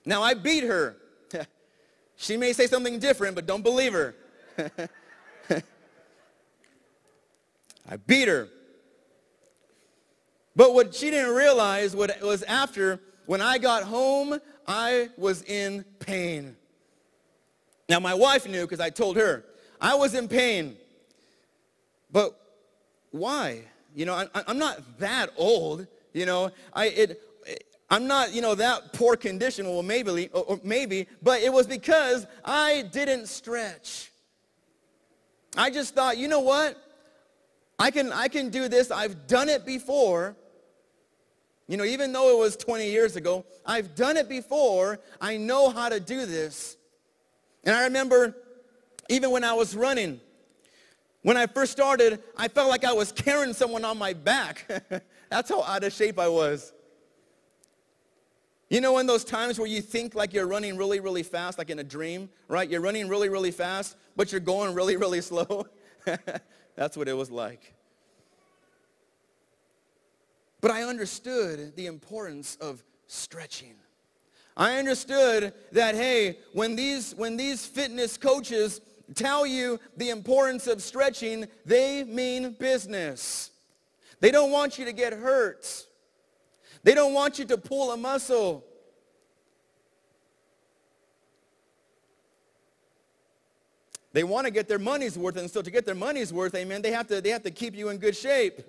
Now 0.06 0.22
I 0.22 0.34
beat 0.34 0.64
her. 0.64 0.96
she 2.16 2.36
may 2.36 2.52
say 2.52 2.66
something 2.66 2.98
different, 2.98 3.34
but 3.34 3.46
don't 3.46 3.62
believe 3.62 3.92
her. 3.92 4.14
I 7.88 7.96
beat 8.06 8.28
her. 8.28 8.48
But 10.54 10.74
what 10.74 10.94
she 10.94 11.10
didn't 11.10 11.34
realize 11.34 11.96
what 11.96 12.20
was 12.20 12.42
after 12.42 13.00
when 13.26 13.40
I 13.40 13.58
got 13.58 13.84
home, 13.84 14.38
I 14.66 15.08
was 15.16 15.42
in 15.42 15.84
pain. 15.98 16.56
Now, 17.88 18.00
my 18.00 18.14
wife 18.14 18.46
knew 18.46 18.62
because 18.62 18.80
I 18.80 18.90
told 18.90 19.16
her 19.16 19.44
I 19.80 19.94
was 19.94 20.14
in 20.14 20.28
pain. 20.28 20.76
But 22.10 22.38
why? 23.10 23.62
You 23.94 24.06
know, 24.06 24.14
I, 24.34 24.50
am 24.50 24.58
not 24.58 24.98
that 24.98 25.30
old. 25.36 25.86
You 26.12 26.26
know, 26.26 26.50
I, 26.72 26.86
it, 26.86 27.20
I'm 27.90 28.06
not, 28.06 28.32
you 28.32 28.40
know, 28.40 28.54
that 28.54 28.92
poor 28.94 29.16
condition, 29.16 29.66
well, 29.66 29.82
maybe, 29.82 30.28
or 30.32 30.58
maybe, 30.62 31.08
but 31.22 31.42
it 31.42 31.52
was 31.52 31.66
because 31.66 32.26
I 32.44 32.86
didn't 32.90 33.26
stretch. 33.26 34.10
I 35.56 35.68
just 35.68 35.94
thought, 35.94 36.16
you 36.16 36.28
know 36.28 36.40
what? 36.40 36.76
I 37.78 37.90
can, 37.90 38.12
I 38.12 38.28
can 38.28 38.48
do 38.48 38.68
this. 38.68 38.90
I've 38.90 39.26
done 39.26 39.50
it 39.50 39.66
before. 39.66 40.36
You 41.72 41.78
know, 41.78 41.84
even 41.84 42.12
though 42.12 42.28
it 42.28 42.38
was 42.38 42.54
20 42.54 42.90
years 42.90 43.16
ago, 43.16 43.46
I've 43.64 43.94
done 43.94 44.18
it 44.18 44.28
before. 44.28 45.00
I 45.22 45.38
know 45.38 45.70
how 45.70 45.88
to 45.88 46.00
do 46.00 46.26
this. 46.26 46.76
And 47.64 47.74
I 47.74 47.84
remember 47.84 48.36
even 49.08 49.30
when 49.30 49.42
I 49.42 49.54
was 49.54 49.74
running, 49.74 50.20
when 51.22 51.38
I 51.38 51.46
first 51.46 51.72
started, 51.72 52.22
I 52.36 52.48
felt 52.48 52.68
like 52.68 52.84
I 52.84 52.92
was 52.92 53.10
carrying 53.10 53.54
someone 53.54 53.86
on 53.86 53.96
my 53.96 54.12
back. 54.12 54.66
That's 55.30 55.48
how 55.48 55.62
out 55.62 55.82
of 55.82 55.94
shape 55.94 56.18
I 56.18 56.28
was. 56.28 56.74
You 58.68 58.82
know 58.82 58.98
in 58.98 59.06
those 59.06 59.24
times 59.24 59.58
where 59.58 59.66
you 59.66 59.80
think 59.80 60.14
like 60.14 60.34
you're 60.34 60.46
running 60.46 60.76
really, 60.76 61.00
really 61.00 61.22
fast, 61.22 61.56
like 61.56 61.70
in 61.70 61.78
a 61.78 61.84
dream, 61.84 62.28
right? 62.48 62.68
You're 62.68 62.82
running 62.82 63.08
really, 63.08 63.30
really 63.30 63.50
fast, 63.50 63.96
but 64.14 64.30
you're 64.30 64.42
going 64.42 64.74
really, 64.74 64.98
really 64.98 65.20
slow. 65.22 65.64
That's 66.76 66.98
what 66.98 67.08
it 67.08 67.14
was 67.14 67.30
like. 67.30 67.72
But 70.62 70.70
I 70.70 70.84
understood 70.84 71.74
the 71.76 71.86
importance 71.86 72.56
of 72.60 72.82
stretching. 73.08 73.74
I 74.56 74.78
understood 74.78 75.52
that, 75.72 75.96
hey, 75.96 76.38
when 76.52 76.76
these, 76.76 77.14
when 77.16 77.36
these 77.36 77.66
fitness 77.66 78.16
coaches 78.16 78.80
tell 79.14 79.44
you 79.44 79.80
the 79.96 80.10
importance 80.10 80.68
of 80.68 80.80
stretching, 80.80 81.46
they 81.66 82.04
mean 82.04 82.52
business. 82.58 83.50
They 84.20 84.30
don't 84.30 84.52
want 84.52 84.78
you 84.78 84.84
to 84.84 84.92
get 84.92 85.12
hurt. 85.12 85.86
They 86.84 86.94
don't 86.94 87.12
want 87.12 87.40
you 87.40 87.44
to 87.46 87.58
pull 87.58 87.90
a 87.90 87.96
muscle. 87.96 88.64
They 94.12 94.22
want 94.22 94.46
to 94.46 94.52
get 94.52 94.68
their 94.68 94.78
money's 94.78 95.18
worth, 95.18 95.36
and 95.38 95.50
so 95.50 95.60
to 95.60 95.70
get 95.70 95.86
their 95.86 95.94
money's 95.96 96.32
worth, 96.32 96.54
amen, 96.54 96.82
they 96.82 96.92
have 96.92 97.08
to, 97.08 97.20
they 97.20 97.30
have 97.30 97.42
to 97.42 97.50
keep 97.50 97.74
you 97.74 97.88
in 97.88 97.96
good 97.96 98.14
shape. 98.14 98.60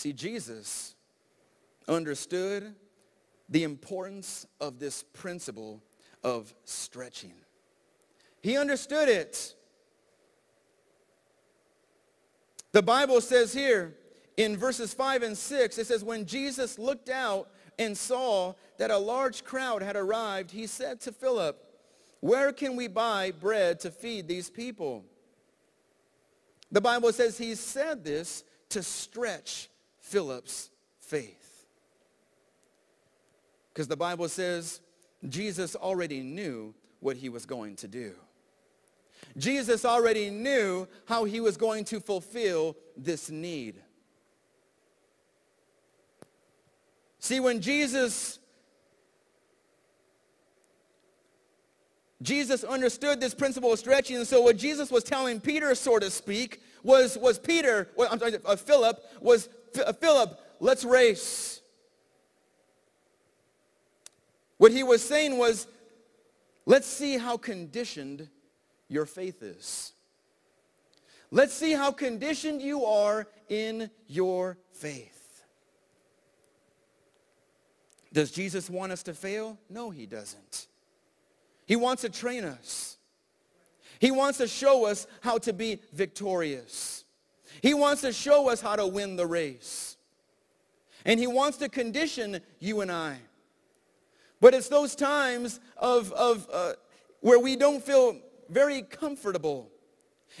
See, 0.00 0.14
Jesus 0.14 0.94
understood 1.86 2.74
the 3.50 3.64
importance 3.64 4.46
of 4.58 4.78
this 4.78 5.02
principle 5.02 5.82
of 6.24 6.54
stretching. 6.64 7.34
He 8.40 8.56
understood 8.56 9.10
it. 9.10 9.54
The 12.72 12.80
Bible 12.80 13.20
says 13.20 13.52
here, 13.52 13.94
in 14.38 14.56
verses 14.56 14.94
5 14.94 15.22
and 15.22 15.36
6, 15.36 15.76
it 15.76 15.86
says, 15.86 16.02
When 16.02 16.24
Jesus 16.24 16.78
looked 16.78 17.10
out 17.10 17.50
and 17.78 17.94
saw 17.94 18.54
that 18.78 18.90
a 18.90 18.96
large 18.96 19.44
crowd 19.44 19.82
had 19.82 19.96
arrived, 19.96 20.50
he 20.50 20.66
said 20.66 21.02
to 21.02 21.12
Philip, 21.12 21.62
Where 22.20 22.54
can 22.54 22.74
we 22.74 22.88
buy 22.88 23.32
bread 23.32 23.80
to 23.80 23.90
feed 23.90 24.28
these 24.28 24.48
people? 24.48 25.04
The 26.72 26.80
Bible 26.80 27.12
says 27.12 27.36
he 27.36 27.54
said 27.54 28.02
this 28.02 28.44
to 28.70 28.82
stretch 28.82 29.69
Philip's 30.10 30.70
faith. 30.98 31.66
Because 33.72 33.86
the 33.86 33.96
Bible 33.96 34.28
says 34.28 34.80
Jesus 35.28 35.76
already 35.76 36.20
knew 36.20 36.74
what 36.98 37.16
he 37.16 37.28
was 37.28 37.46
going 37.46 37.76
to 37.76 37.88
do. 37.88 38.14
Jesus 39.36 39.84
already 39.84 40.28
knew 40.28 40.88
how 41.06 41.24
he 41.24 41.38
was 41.38 41.56
going 41.56 41.84
to 41.84 42.00
fulfill 42.00 42.76
this 42.96 43.30
need. 43.30 43.76
See, 47.20 47.38
when 47.38 47.60
Jesus 47.60 48.40
Jesus 52.22 52.64
understood 52.64 53.20
this 53.20 53.34
principle 53.34 53.72
of 53.72 53.78
stretching, 53.78 54.16
and 54.16 54.26
so 54.26 54.42
what 54.42 54.56
Jesus 54.56 54.90
was 54.90 55.04
telling 55.04 55.40
Peter, 55.40 55.74
so 55.74 55.98
to 55.98 56.10
speak, 56.10 56.60
was, 56.82 57.16
was 57.18 57.38
Peter, 57.38 57.88
well, 57.96 58.08
I'm 58.10 58.18
sorry, 58.18 58.36
uh, 58.44 58.56
Philip, 58.56 58.98
was, 59.20 59.48
uh, 59.84 59.92
Philip, 59.92 60.38
let's 60.60 60.84
race. 60.84 61.60
What 64.58 64.72
he 64.72 64.82
was 64.82 65.02
saying 65.02 65.38
was, 65.38 65.66
let's 66.66 66.86
see 66.86 67.16
how 67.16 67.36
conditioned 67.36 68.28
your 68.88 69.06
faith 69.06 69.42
is. 69.42 69.92
Let's 71.30 71.54
see 71.54 71.72
how 71.72 71.92
conditioned 71.92 72.60
you 72.60 72.84
are 72.84 73.28
in 73.48 73.90
your 74.08 74.58
faith. 74.72 75.44
Does 78.12 78.32
Jesus 78.32 78.68
want 78.68 78.90
us 78.90 79.04
to 79.04 79.14
fail? 79.14 79.56
No, 79.68 79.90
he 79.90 80.06
doesn't. 80.06 80.66
He 81.66 81.76
wants 81.76 82.02
to 82.02 82.08
train 82.08 82.44
us. 82.44 82.96
He 84.00 84.10
wants 84.10 84.38
to 84.38 84.48
show 84.48 84.86
us 84.86 85.06
how 85.20 85.38
to 85.38 85.52
be 85.52 85.80
victorious. 85.92 87.04
He 87.62 87.74
wants 87.74 88.00
to 88.00 88.12
show 88.12 88.48
us 88.48 88.60
how 88.60 88.74
to 88.74 88.86
win 88.86 89.16
the 89.16 89.26
race. 89.26 89.98
And 91.04 91.20
he 91.20 91.26
wants 91.26 91.58
to 91.58 91.68
condition 91.68 92.40
you 92.58 92.80
and 92.80 92.90
I. 92.90 93.18
But 94.40 94.54
it's 94.54 94.68
those 94.68 94.94
times 94.94 95.60
of, 95.76 96.12
of 96.12 96.48
uh, 96.50 96.72
where 97.20 97.38
we 97.38 97.56
don't 97.56 97.84
feel 97.84 98.16
very 98.48 98.80
comfortable 98.80 99.70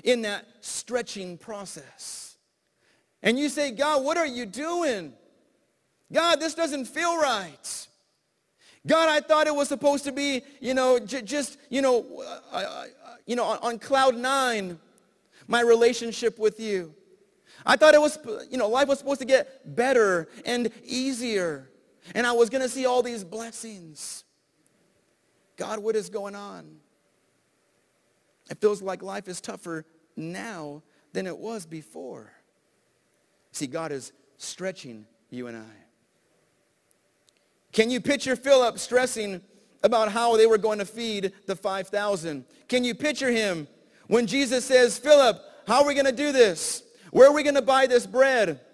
in 0.04 0.22
that 0.22 0.46
stretching 0.62 1.36
process. 1.36 2.38
And 3.22 3.38
you 3.38 3.50
say, 3.50 3.72
God, 3.72 4.02
what 4.02 4.16
are 4.16 4.26
you 4.26 4.46
doing? 4.46 5.12
God, 6.10 6.40
this 6.40 6.54
doesn't 6.54 6.86
feel 6.86 7.20
right. 7.20 7.88
God, 8.86 9.08
I 9.08 9.20
thought 9.20 9.46
it 9.46 9.54
was 9.54 9.68
supposed 9.68 10.04
to 10.04 10.12
be, 10.12 10.42
you 10.60 10.74
know, 10.74 10.98
j- 10.98 11.22
just, 11.22 11.58
you 11.68 11.82
know, 11.82 12.06
uh, 12.50 12.56
uh, 12.56 12.84
you 13.26 13.36
know, 13.36 13.44
on, 13.44 13.58
on 13.58 13.78
cloud 13.78 14.16
nine, 14.16 14.78
my 15.46 15.60
relationship 15.60 16.38
with 16.38 16.58
you. 16.58 16.94
I 17.66 17.76
thought 17.76 17.94
it 17.94 18.00
was, 18.00 18.18
you 18.50 18.56
know, 18.56 18.68
life 18.68 18.88
was 18.88 18.98
supposed 18.98 19.20
to 19.20 19.26
get 19.26 19.74
better 19.76 20.28
and 20.46 20.70
easier. 20.84 21.70
And 22.14 22.26
I 22.26 22.32
was 22.32 22.48
going 22.48 22.62
to 22.62 22.68
see 22.68 22.86
all 22.86 23.02
these 23.02 23.22
blessings. 23.22 24.24
God, 25.56 25.78
what 25.80 25.94
is 25.94 26.08
going 26.08 26.34
on? 26.34 26.76
It 28.50 28.60
feels 28.60 28.80
like 28.80 29.02
life 29.02 29.28
is 29.28 29.40
tougher 29.40 29.84
now 30.16 30.82
than 31.12 31.26
it 31.26 31.36
was 31.36 31.66
before. 31.66 32.32
See, 33.52 33.66
God 33.66 33.92
is 33.92 34.12
stretching 34.38 35.06
you 35.28 35.48
and 35.48 35.56
I. 35.56 35.79
Can 37.72 37.90
you 37.90 38.00
picture 38.00 38.36
Philip 38.36 38.78
stressing 38.78 39.40
about 39.82 40.10
how 40.10 40.36
they 40.36 40.46
were 40.46 40.58
going 40.58 40.78
to 40.78 40.84
feed 40.84 41.32
the 41.46 41.56
5,000? 41.56 42.44
Can 42.68 42.84
you 42.84 42.94
picture 42.94 43.30
him 43.30 43.68
when 44.08 44.26
Jesus 44.26 44.64
says, 44.64 44.98
Philip, 44.98 45.40
how 45.66 45.82
are 45.82 45.86
we 45.86 45.94
going 45.94 46.06
to 46.06 46.12
do 46.12 46.32
this? 46.32 46.82
Where 47.12 47.28
are 47.28 47.32
we 47.32 47.42
going 47.42 47.54
to 47.54 47.62
buy 47.62 47.86
this 47.86 48.06
bread? 48.06 48.60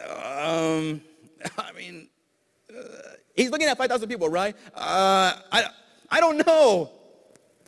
Um, 0.00 1.00
I 1.58 1.72
mean, 1.76 2.08
uh, 2.70 2.82
he's 3.34 3.50
looking 3.50 3.66
at 3.66 3.76
5,000 3.76 4.08
people, 4.08 4.28
right? 4.28 4.54
Uh, 4.72 5.34
I, 5.50 5.64
I 6.08 6.20
don't 6.20 6.46
know. 6.46 6.90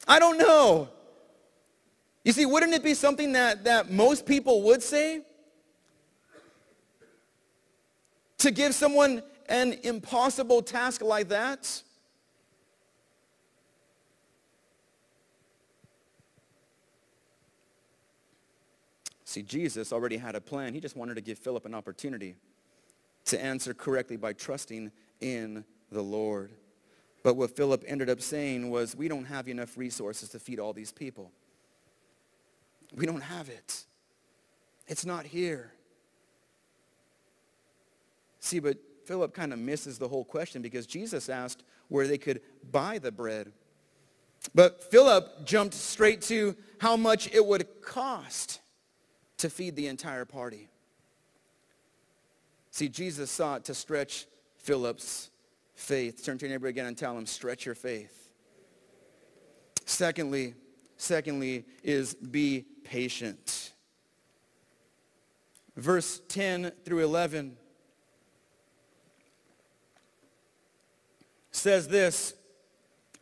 I 0.06 0.20
don't 0.20 0.38
know. 0.38 0.88
You 2.24 2.32
see, 2.32 2.46
wouldn't 2.46 2.72
it 2.72 2.84
be 2.84 2.94
something 2.94 3.32
that, 3.32 3.64
that 3.64 3.90
most 3.90 4.26
people 4.26 4.62
would 4.62 4.82
say? 4.82 5.22
To 8.40 8.50
give 8.50 8.74
someone 8.74 9.22
an 9.48 9.74
impossible 9.83 10.62
task 10.62 11.03
like 11.03 11.29
that? 11.29 11.83
See, 19.24 19.42
Jesus 19.42 19.92
already 19.92 20.16
had 20.16 20.35
a 20.35 20.40
plan. 20.40 20.74
He 20.74 20.81
just 20.81 20.96
wanted 20.96 21.14
to 21.14 21.20
give 21.20 21.38
Philip 21.38 21.64
an 21.64 21.74
opportunity 21.74 22.35
to 23.26 23.40
answer 23.40 23.72
correctly 23.72 24.16
by 24.16 24.33
trusting 24.33 24.90
in 25.20 25.64
the 25.92 26.03
Lord. 26.03 26.50
But 27.22 27.37
what 27.37 27.55
Philip 27.55 27.85
ended 27.87 28.11
up 28.11 28.20
saying 28.20 28.70
was, 28.70 28.96
we 28.96 29.07
don't 29.07 29.26
have 29.26 29.46
enough 29.46 29.76
resources 29.76 30.31
to 30.31 30.40
feed 30.40 30.59
all 30.59 30.72
these 30.72 30.90
people. 30.90 31.31
We 32.96 33.07
don't 33.07 33.20
have 33.20 33.48
it. 33.48 33.85
It's 34.88 35.07
not 35.07 35.26
here. 35.26 35.72
See, 38.40 38.59
but 38.59 38.79
Philip 39.05 39.35
kind 39.35 39.53
of 39.53 39.59
misses 39.59 39.98
the 39.98 40.09
whole 40.09 40.24
question 40.24 40.62
because 40.62 40.87
Jesus 40.87 41.29
asked 41.29 41.62
where 41.88 42.07
they 42.07 42.18
could 42.18 42.40
buy 42.70 42.98
the 42.98 43.12
bread. 43.12 43.53
But 44.55 44.90
Philip 44.90 45.44
jumped 45.44 45.74
straight 45.74 46.22
to 46.22 46.57
how 46.79 46.96
much 46.96 47.33
it 47.33 47.44
would 47.44 47.83
cost 47.83 48.61
to 49.38 49.50
feed 49.50 49.76
the 49.76 49.87
entire 49.87 50.24
party. 50.24 50.68
See, 52.70 52.88
Jesus 52.88 53.31
sought 53.31 53.64
to 53.66 53.74
stretch 53.74 54.26
Philip's 54.57 55.31
faith. 55.74 56.24
Turn 56.24 56.38
to 56.38 56.46
your 56.46 56.55
neighbor 56.55 56.68
again 56.68 56.87
and 56.87 56.96
tell 56.96 57.16
him, 57.16 57.26
stretch 57.26 57.66
your 57.66 57.74
faith. 57.74 58.33
Secondly, 59.85 60.55
secondly 60.96 61.64
is 61.83 62.14
be 62.14 62.64
patient. 62.85 63.72
Verse 65.76 66.20
10 66.29 66.72
through 66.85 67.05
11 67.05 67.57
says 71.60 71.88
this, 71.88 72.34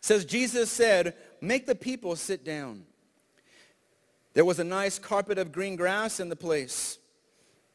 says 0.01 0.25
Jesus 0.25 0.71
said, 0.71 1.15
make 1.41 1.67
the 1.67 1.75
people 1.75 2.17
sit 2.17 2.45
down. 2.45 2.85
There 4.35 4.45
was 4.45 4.59
a 4.59 4.65
nice 4.65 4.99
carpet 4.99 5.39
of 5.39 5.53
green 5.53 5.77
grass 5.77 6.21
in 6.21 6.29
the 6.29 6.37
place. 6.37 6.99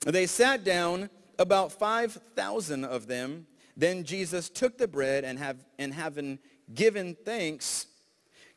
They 0.06 0.26
sat 0.26 0.64
down, 0.64 1.10
about 1.40 1.72
5,000 1.72 2.86
of 2.86 3.08
them. 3.08 3.48
Then 3.76 4.04
Jesus 4.04 4.50
took 4.50 4.78
the 4.78 4.88
bread 4.88 5.24
and, 5.24 5.40
have, 5.40 5.66
and 5.80 5.94
having 5.94 6.40
given 6.74 7.16
thanks, 7.26 7.88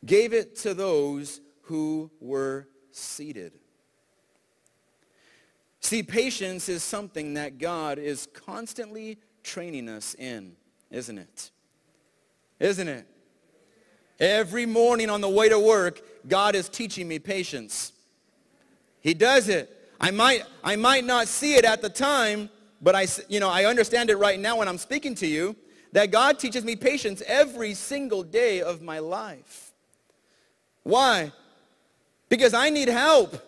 gave 0.04 0.32
it 0.32 0.56
to 0.56 0.74
those 0.74 1.40
who 1.62 2.10
were 2.20 2.68
seated. 2.92 3.58
See, 5.80 6.02
patience 6.02 6.68
is 6.68 6.82
something 6.82 7.34
that 7.34 7.58
God 7.58 7.98
is 7.98 8.28
constantly 8.32 9.18
training 9.42 9.88
us 9.88 10.14
in, 10.14 10.56
isn't 10.90 11.18
it? 11.18 11.50
Isn't 12.58 12.88
it? 12.88 13.06
Every 14.18 14.64
morning 14.64 15.10
on 15.10 15.20
the 15.20 15.28
way 15.28 15.48
to 15.48 15.58
work, 15.58 16.00
God 16.26 16.54
is 16.54 16.68
teaching 16.68 17.06
me 17.06 17.18
patience. 17.18 17.92
He 19.00 19.14
does 19.14 19.48
it. 19.48 19.70
I 20.00 20.10
might, 20.10 20.42
I 20.64 20.76
might 20.76 21.04
not 21.04 21.28
see 21.28 21.54
it 21.54 21.64
at 21.64 21.82
the 21.82 21.88
time, 21.88 22.50
but 22.80 22.94
I, 22.94 23.06
you 23.28 23.40
know, 23.40 23.48
I 23.48 23.64
understand 23.64 24.10
it 24.10 24.16
right 24.16 24.38
now 24.38 24.58
when 24.58 24.68
I'm 24.68 24.78
speaking 24.78 25.14
to 25.16 25.26
you, 25.26 25.56
that 25.92 26.10
God 26.10 26.38
teaches 26.38 26.64
me 26.64 26.76
patience 26.76 27.22
every 27.26 27.74
single 27.74 28.22
day 28.22 28.60
of 28.60 28.82
my 28.82 28.98
life. 28.98 29.72
Why? 30.82 31.32
Because 32.28 32.54
I 32.54 32.70
need 32.70 32.88
help. 32.88 33.42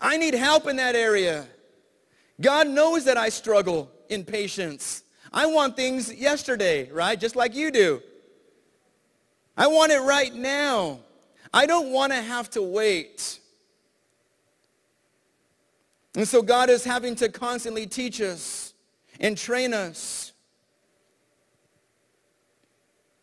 I 0.00 0.16
need 0.16 0.34
help 0.34 0.66
in 0.66 0.76
that 0.76 0.96
area. 0.96 1.46
God 2.40 2.66
knows 2.66 3.04
that 3.04 3.16
I 3.16 3.28
struggle 3.28 3.90
in 4.08 4.24
patience. 4.24 5.01
I 5.32 5.46
want 5.46 5.76
things 5.76 6.12
yesterday, 6.12 6.90
right? 6.90 7.18
Just 7.18 7.36
like 7.36 7.54
you 7.54 7.70
do. 7.70 8.02
I 9.56 9.66
want 9.66 9.92
it 9.92 10.00
right 10.00 10.34
now. 10.34 11.00
I 11.52 11.66
don't 11.66 11.90
want 11.90 12.12
to 12.12 12.20
have 12.20 12.50
to 12.50 12.62
wait. 12.62 13.40
And 16.14 16.28
so 16.28 16.42
God 16.42 16.68
is 16.68 16.84
having 16.84 17.14
to 17.16 17.28
constantly 17.28 17.86
teach 17.86 18.20
us 18.20 18.74
and 19.20 19.36
train 19.36 19.72
us. 19.72 20.32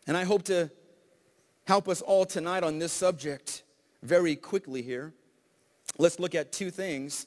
And 0.06 0.16
I 0.16 0.24
hope 0.24 0.44
to 0.44 0.70
help 1.66 1.88
us 1.88 2.02
all 2.02 2.24
tonight 2.24 2.64
on 2.64 2.78
this 2.80 2.92
subject 2.92 3.62
very 4.02 4.34
quickly 4.34 4.82
here. 4.82 5.12
Let's 5.98 6.18
look 6.18 6.34
at 6.34 6.50
two 6.50 6.70
things 6.70 7.26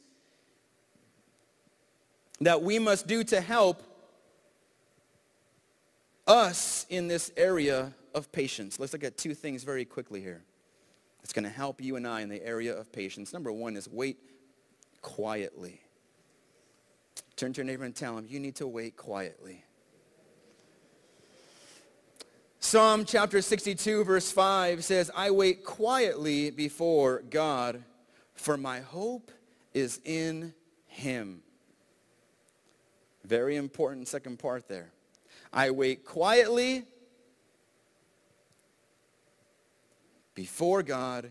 that 2.41 2.61
we 2.61 2.79
must 2.79 3.07
do 3.07 3.23
to 3.25 3.39
help 3.39 3.92
us 6.27 6.85
in 6.89 7.07
this 7.07 7.31
area 7.35 7.93
of 8.13 8.31
patience. 8.31 8.79
Let's 8.79 8.93
look 8.93 9.03
at 9.03 9.17
two 9.17 9.33
things 9.33 9.63
very 9.63 9.85
quickly 9.85 10.21
here. 10.21 10.41
It's 11.23 11.33
going 11.33 11.43
to 11.43 11.49
help 11.49 11.81
you 11.81 11.95
and 11.95 12.07
I 12.07 12.21
in 12.21 12.29
the 12.29 12.43
area 12.45 12.75
of 12.77 12.91
patience. 12.91 13.33
Number 13.33 13.51
one 13.51 13.75
is 13.77 13.87
wait 13.89 14.17
quietly. 15.01 15.81
Turn 17.35 17.53
to 17.53 17.57
your 17.57 17.65
neighbor 17.65 17.83
and 17.83 17.95
tell 17.95 18.17
him, 18.17 18.25
you 18.29 18.39
need 18.39 18.55
to 18.55 18.67
wait 18.67 18.95
quietly. 18.95 19.63
Psalm 22.59 23.03
chapter 23.03 23.41
62 23.41 24.05
verse 24.05 24.31
5 24.31 24.83
says, 24.83 25.11
I 25.13 25.31
wait 25.31 25.65
quietly 25.65 26.49
before 26.49 27.21
God, 27.29 27.83
for 28.35 28.55
my 28.55 28.79
hope 28.79 29.31
is 29.73 29.99
in 30.05 30.53
him. 30.87 31.41
Very 33.25 33.57
important 33.57 34.07
second 34.07 34.39
part 34.39 34.69
there. 34.69 34.92
I 35.53 35.69
wait 35.69 36.03
quietly 36.03 36.83
before 40.33 40.81
God, 40.81 41.29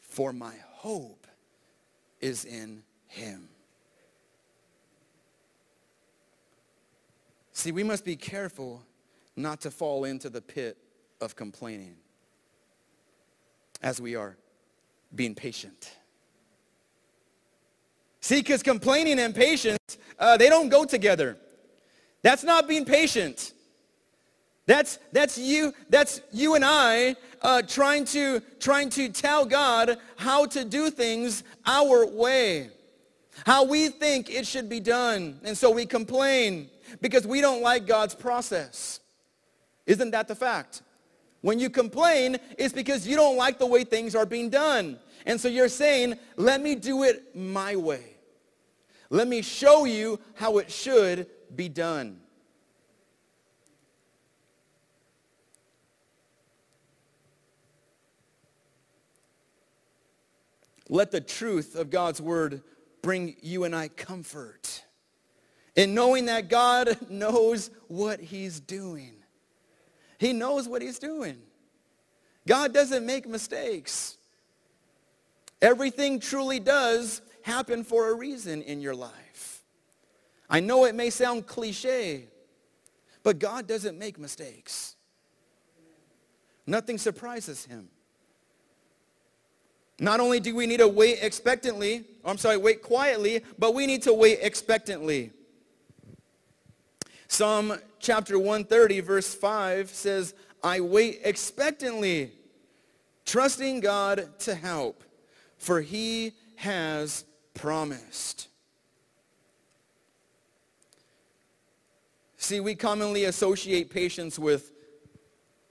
for 0.00 0.32
my 0.32 0.54
hope 0.70 1.26
is 2.20 2.46
in 2.46 2.82
him. 3.06 3.48
See, 7.52 7.72
we 7.72 7.82
must 7.82 8.06
be 8.06 8.16
careful 8.16 8.82
not 9.36 9.60
to 9.60 9.70
fall 9.70 10.04
into 10.04 10.30
the 10.30 10.40
pit 10.40 10.78
of 11.20 11.36
complaining 11.36 11.96
as 13.82 14.00
we 14.00 14.16
are 14.16 14.36
being 15.14 15.34
patient. 15.34 15.94
See, 18.20 18.36
because 18.36 18.62
complaining 18.62 19.18
and 19.18 19.34
patience, 19.34 19.98
uh, 20.18 20.38
they 20.38 20.48
don't 20.48 20.70
go 20.70 20.86
together. 20.86 21.36
That's 22.24 22.42
not 22.42 22.66
being 22.66 22.86
patient. 22.86 23.52
That's, 24.66 24.98
that's, 25.12 25.36
you, 25.36 25.74
that's 25.90 26.22
you 26.32 26.54
and 26.54 26.64
I 26.64 27.16
uh, 27.42 27.60
trying, 27.60 28.06
to, 28.06 28.40
trying 28.58 28.88
to 28.90 29.10
tell 29.10 29.44
God 29.44 29.98
how 30.16 30.46
to 30.46 30.64
do 30.64 30.88
things 30.88 31.44
our 31.66 32.06
way, 32.06 32.70
how 33.44 33.64
we 33.64 33.88
think 33.88 34.30
it 34.30 34.46
should 34.46 34.70
be 34.70 34.80
done. 34.80 35.38
And 35.44 35.56
so 35.56 35.70
we 35.70 35.84
complain 35.84 36.70
because 37.02 37.26
we 37.26 37.42
don't 37.42 37.60
like 37.60 37.86
God's 37.86 38.14
process. 38.14 39.00
Isn't 39.84 40.12
that 40.12 40.26
the 40.26 40.34
fact? 40.34 40.80
When 41.42 41.58
you 41.58 41.68
complain, 41.68 42.38
it's 42.56 42.72
because 42.72 43.06
you 43.06 43.16
don't 43.16 43.36
like 43.36 43.58
the 43.58 43.66
way 43.66 43.84
things 43.84 44.14
are 44.14 44.24
being 44.24 44.48
done. 44.48 44.98
And 45.26 45.38
so 45.38 45.48
you're 45.48 45.68
saying, 45.68 46.14
let 46.36 46.62
me 46.62 46.74
do 46.74 47.02
it 47.02 47.36
my 47.36 47.76
way. 47.76 48.16
Let 49.10 49.28
me 49.28 49.42
show 49.42 49.84
you 49.84 50.18
how 50.32 50.56
it 50.56 50.72
should 50.72 51.26
be 51.56 51.68
done. 51.68 52.20
Let 60.88 61.10
the 61.10 61.20
truth 61.20 61.74
of 61.76 61.90
God's 61.90 62.20
word 62.20 62.62
bring 63.02 63.36
you 63.42 63.64
and 63.64 63.74
I 63.74 63.88
comfort 63.88 64.84
in 65.76 65.94
knowing 65.94 66.26
that 66.26 66.48
God 66.48 66.98
knows 67.10 67.70
what 67.88 68.20
he's 68.20 68.60
doing. 68.60 69.12
He 70.18 70.32
knows 70.32 70.68
what 70.68 70.82
he's 70.82 70.98
doing. 70.98 71.38
God 72.46 72.72
doesn't 72.72 73.04
make 73.04 73.26
mistakes. 73.26 74.16
Everything 75.60 76.20
truly 76.20 76.60
does 76.60 77.22
happen 77.42 77.84
for 77.84 78.10
a 78.10 78.14
reason 78.14 78.62
in 78.62 78.80
your 78.80 78.94
life. 78.94 79.23
I 80.48 80.60
know 80.60 80.84
it 80.84 80.94
may 80.94 81.10
sound 81.10 81.46
cliche, 81.46 82.28
but 83.22 83.38
God 83.38 83.66
doesn't 83.66 83.98
make 83.98 84.18
mistakes. 84.18 84.96
Nothing 86.66 86.98
surprises 86.98 87.64
him. 87.64 87.88
Not 89.98 90.20
only 90.20 90.40
do 90.40 90.54
we 90.54 90.66
need 90.66 90.78
to 90.78 90.88
wait 90.88 91.18
expectantly, 91.22 92.04
or 92.22 92.30
I'm 92.30 92.38
sorry, 92.38 92.56
wait 92.56 92.82
quietly, 92.82 93.44
but 93.58 93.74
we 93.74 93.86
need 93.86 94.02
to 94.02 94.12
wait 94.12 94.38
expectantly. 94.42 95.30
Psalm 97.28 97.78
chapter 98.00 98.38
130 98.38 99.00
verse 99.00 99.34
5 99.34 99.88
says, 99.88 100.34
I 100.62 100.80
wait 100.80 101.20
expectantly, 101.24 102.32
trusting 103.24 103.80
God 103.80 104.38
to 104.40 104.54
help, 104.54 105.04
for 105.58 105.80
he 105.80 106.32
has 106.56 107.24
promised. 107.54 108.48
See, 112.44 112.60
we 112.60 112.74
commonly 112.74 113.24
associate 113.24 113.88
patience 113.88 114.38
with 114.38 114.70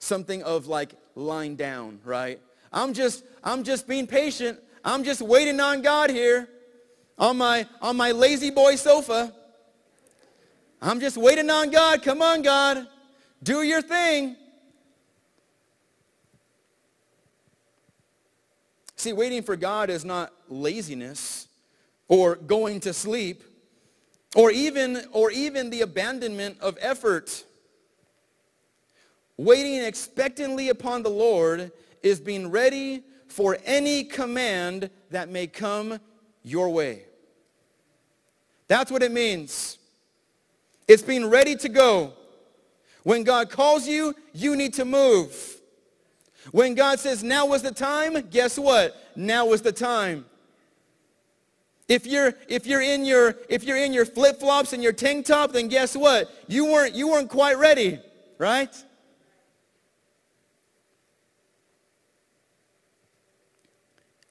something 0.00 0.42
of 0.42 0.66
like 0.66 0.96
lying 1.14 1.54
down, 1.54 2.00
right? 2.02 2.40
I'm 2.72 2.94
just, 2.94 3.24
I'm 3.44 3.62
just 3.62 3.86
being 3.86 4.08
patient. 4.08 4.58
I'm 4.84 5.04
just 5.04 5.22
waiting 5.22 5.60
on 5.60 5.82
God 5.82 6.10
here 6.10 6.48
on 7.16 7.36
my, 7.36 7.68
on 7.80 7.96
my 7.96 8.10
La-Z-Boy 8.10 8.74
sofa. 8.74 9.32
I'm 10.82 10.98
just 10.98 11.16
waiting 11.16 11.48
on 11.48 11.70
God. 11.70 12.02
Come 12.02 12.20
on, 12.20 12.42
God. 12.42 12.88
Do 13.40 13.62
your 13.62 13.80
thing. 13.80 14.34
See, 18.96 19.12
waiting 19.12 19.44
for 19.44 19.54
God 19.54 19.90
is 19.90 20.04
not 20.04 20.32
laziness 20.48 21.46
or 22.08 22.34
going 22.34 22.80
to 22.80 22.92
sleep 22.92 23.44
or 24.34 24.50
even, 24.50 25.02
or 25.12 25.30
even 25.30 25.70
the 25.70 25.82
abandonment 25.82 26.58
of 26.60 26.76
effort. 26.80 27.44
Waiting 29.36 29.82
expectantly 29.82 30.68
upon 30.68 31.02
the 31.02 31.10
Lord 31.10 31.72
is 32.02 32.20
being 32.20 32.50
ready 32.50 33.02
for 33.28 33.58
any 33.64 34.04
command 34.04 34.90
that 35.10 35.28
may 35.28 35.46
come 35.46 35.98
your 36.42 36.68
way. 36.68 37.04
That's 38.68 38.90
what 38.90 39.02
it 39.02 39.12
means. 39.12 39.78
It's 40.86 41.02
being 41.02 41.28
ready 41.28 41.56
to 41.56 41.68
go. 41.68 42.12
When 43.02 43.22
God 43.22 43.50
calls 43.50 43.86
you, 43.86 44.14
you 44.32 44.56
need 44.56 44.74
to 44.74 44.84
move. 44.84 45.60
When 46.52 46.74
God 46.74 47.00
says 47.00 47.22
now 47.22 47.46
was 47.46 47.62
the 47.62 47.72
time, 47.72 48.28
guess 48.30 48.58
what? 48.58 48.94
Now 49.16 49.46
was 49.46 49.62
the 49.62 49.72
time. 49.72 50.26
If 51.88 52.06
you're 52.06 52.34
if 52.48 52.66
you're 52.66 52.80
in 52.80 53.04
your 53.04 53.36
if 53.48 53.64
you're 53.64 53.76
in 53.76 53.92
your 53.92 54.06
flip-flops 54.06 54.72
and 54.72 54.82
your 54.82 54.92
tank 54.92 55.26
top, 55.26 55.52
then 55.52 55.68
guess 55.68 55.94
what? 55.94 56.30
You 56.48 56.64
weren't 56.66 56.94
you 56.94 57.08
weren't 57.08 57.28
quite 57.28 57.58
ready, 57.58 58.00
right? 58.38 58.74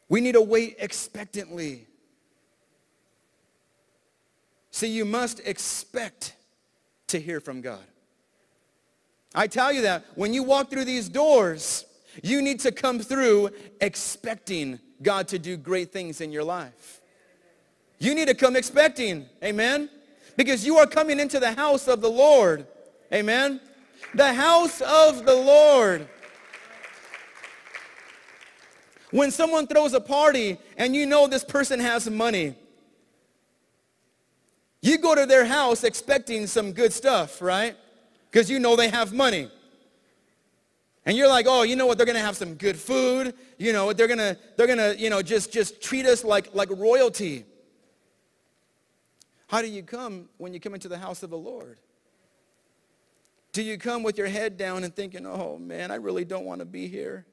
We 0.09 0.21
need 0.21 0.33
to 0.33 0.41
wait 0.41 0.75
expectantly. 0.79 1.87
See, 4.71 4.87
you 4.87 5.05
must 5.05 5.39
expect 5.39 6.35
to 7.07 7.19
hear 7.19 7.39
from 7.39 7.61
God. 7.61 7.85
I 9.35 9.47
tell 9.47 9.71
you 9.71 9.83
that 9.83 10.05
when 10.15 10.33
you 10.33 10.43
walk 10.43 10.69
through 10.69 10.85
these 10.85 11.09
doors, 11.09 11.85
you 12.21 12.41
need 12.41 12.59
to 12.61 12.71
come 12.71 12.99
through 12.99 13.51
expecting 13.81 14.79
God 15.01 15.27
to 15.29 15.39
do 15.39 15.57
great 15.57 15.91
things 15.91 16.21
in 16.21 16.31
your 16.31 16.43
life. 16.43 17.01
You 17.99 18.15
need 18.15 18.27
to 18.27 18.33
come 18.33 18.55
expecting. 18.55 19.27
Amen? 19.43 19.89
Because 20.35 20.65
you 20.65 20.77
are 20.77 20.87
coming 20.87 21.19
into 21.19 21.39
the 21.39 21.51
house 21.53 21.87
of 21.87 22.01
the 22.01 22.09
Lord. 22.09 22.65
Amen? 23.13 23.61
The 24.13 24.33
house 24.33 24.81
of 24.81 25.25
the 25.25 25.35
Lord. 25.35 26.07
When 29.11 29.29
someone 29.29 29.67
throws 29.67 29.93
a 29.93 30.01
party 30.01 30.57
and 30.75 30.95
you 30.95 31.05
know 31.05 31.27
this 31.27 31.43
person 31.43 31.79
has 31.79 32.09
money, 32.09 32.55
you 34.81 34.97
go 34.97 35.15
to 35.15 35.25
their 35.25 35.45
house 35.45 35.83
expecting 35.83 36.47
some 36.47 36.73
good 36.73 36.91
stuff, 36.91 37.41
right? 37.41 37.77
Because 38.29 38.49
you 38.49 38.59
know 38.59 38.75
they 38.75 38.89
have 38.89 39.13
money. 39.13 39.49
And 41.05 41.15
you're 41.15 41.27
like, 41.27 41.45
oh, 41.47 41.63
you 41.63 41.75
know 41.75 41.85
what? 41.85 41.97
They're 41.97 42.07
to 42.07 42.19
have 42.19 42.37
some 42.37 42.55
good 42.55 42.77
food. 42.77 43.33
You 43.57 43.73
know, 43.73 43.93
they're 43.93 44.07
to, 44.07 44.37
they're 44.57 44.67
to, 44.67 44.95
you 44.97 45.09
know, 45.09 45.21
just, 45.21 45.51
just 45.51 45.81
treat 45.81 46.05
us 46.05 46.23
like, 46.23 46.53
like 46.55 46.69
royalty. 46.71 47.45
How 49.53 49.61
do 49.61 49.67
you 49.67 49.83
come 49.83 50.29
when 50.39 50.51
you 50.51 50.59
come 50.59 50.73
into 50.73 50.87
the 50.87 50.97
house 50.97 51.21
of 51.21 51.29
the 51.29 51.37
Lord? 51.37 51.77
Do 53.51 53.61
you 53.61 53.77
come 53.77 54.01
with 54.01 54.17
your 54.17 54.25
head 54.25 54.57
down 54.57 54.83
and 54.83 54.95
thinking, 54.95 55.27
oh 55.27 55.59
man, 55.59 55.91
I 55.91 55.95
really 55.97 56.25
don't 56.25 56.45
want 56.45 56.61
to 56.61 56.65
be 56.65 56.87
here? 56.87 57.23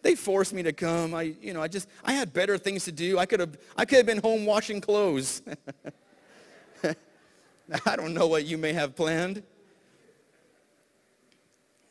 They 0.00 0.14
forced 0.14 0.54
me 0.54 0.62
to 0.62 0.72
come. 0.72 1.12
I, 1.12 1.34
you 1.42 1.52
know, 1.52 1.60
I 1.60 1.68
just, 1.68 1.90
I 2.02 2.14
had 2.14 2.32
better 2.32 2.56
things 2.56 2.86
to 2.86 2.92
do. 2.92 3.18
I 3.18 3.26
could 3.26 3.38
have, 3.38 3.58
I 3.76 3.84
could 3.84 3.98
have 3.98 4.06
been 4.06 4.22
home 4.22 4.46
washing 4.46 4.80
clothes. 4.80 5.42
I 6.82 7.96
don't 7.96 8.14
know 8.14 8.26
what 8.26 8.46
you 8.46 8.56
may 8.56 8.72
have 8.72 8.96
planned. 8.96 9.42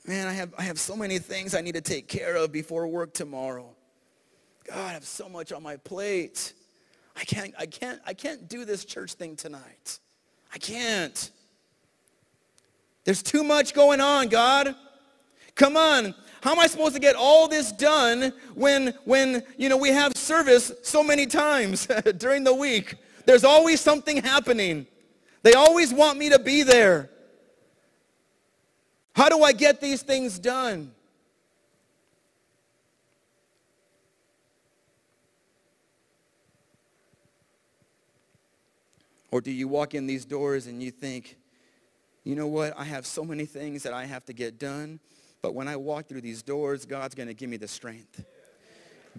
Man, 0.07 0.25
I 0.25 0.33
have, 0.33 0.55
I 0.57 0.63
have 0.63 0.79
so 0.79 0.95
many 0.95 1.19
things 1.19 1.53
I 1.53 1.61
need 1.61 1.75
to 1.75 1.81
take 1.81 2.07
care 2.07 2.35
of 2.35 2.51
before 2.51 2.87
work 2.87 3.13
tomorrow. 3.13 3.75
God, 4.67 4.89
I 4.89 4.93
have 4.93 5.05
so 5.05 5.29
much 5.29 5.51
on 5.51 5.61
my 5.61 5.77
plate. 5.77 6.53
I 7.19 7.25
can't, 7.25 7.53
I 7.59 7.65
can't, 7.65 7.99
I 8.05 8.13
can't 8.13 8.47
do 8.47 8.63
this 8.63 8.85
church 8.85 9.13
thing 9.13 9.35
tonight. 9.35 9.99
I 10.53 10.57
can't. 10.57 11.31
There's 13.03 13.21
too 13.21 13.43
much 13.43 13.73
going 13.73 13.99
on, 13.99 14.29
God. 14.29 14.73
Come 15.55 15.75
on. 15.75 16.15
How 16.41 16.53
am 16.53 16.59
I 16.59 16.67
supposed 16.67 16.93
to 16.93 17.01
get 17.01 17.15
all 17.17 17.49
this 17.49 17.73
done 17.73 18.31
when, 18.55 18.93
when 19.03 19.43
you 19.57 19.67
know, 19.67 19.75
we 19.75 19.89
have 19.89 20.13
service 20.15 20.71
so 20.83 21.03
many 21.03 21.25
times 21.25 21.87
during 22.17 22.45
the 22.45 22.53
week? 22.53 22.95
There's 23.25 23.43
always 23.43 23.81
something 23.81 24.23
happening. 24.23 24.87
They 25.43 25.53
always 25.53 25.93
want 25.93 26.17
me 26.17 26.29
to 26.29 26.39
be 26.39 26.63
there. 26.63 27.09
How 29.13 29.27
do 29.27 29.43
I 29.43 29.51
get 29.51 29.81
these 29.81 30.01
things 30.01 30.39
done? 30.39 30.91
Or 39.31 39.41
do 39.41 39.51
you 39.51 39.67
walk 39.67 39.93
in 39.93 40.07
these 40.07 40.25
doors 40.25 40.67
and 40.67 40.81
you 40.81 40.91
think, 40.91 41.37
you 42.23 42.35
know 42.35 42.47
what, 42.47 42.73
I 42.77 42.83
have 42.83 43.05
so 43.05 43.23
many 43.23 43.45
things 43.45 43.83
that 43.83 43.93
I 43.93 44.05
have 44.05 44.25
to 44.25 44.33
get 44.33 44.59
done, 44.59 44.99
but 45.41 45.53
when 45.53 45.67
I 45.67 45.75
walk 45.75 46.07
through 46.07 46.21
these 46.21 46.41
doors, 46.41 46.85
God's 46.85 47.15
going 47.15 47.27
to 47.27 47.33
give 47.33 47.49
me 47.49 47.57
the 47.57 47.67
strength. 47.67 48.25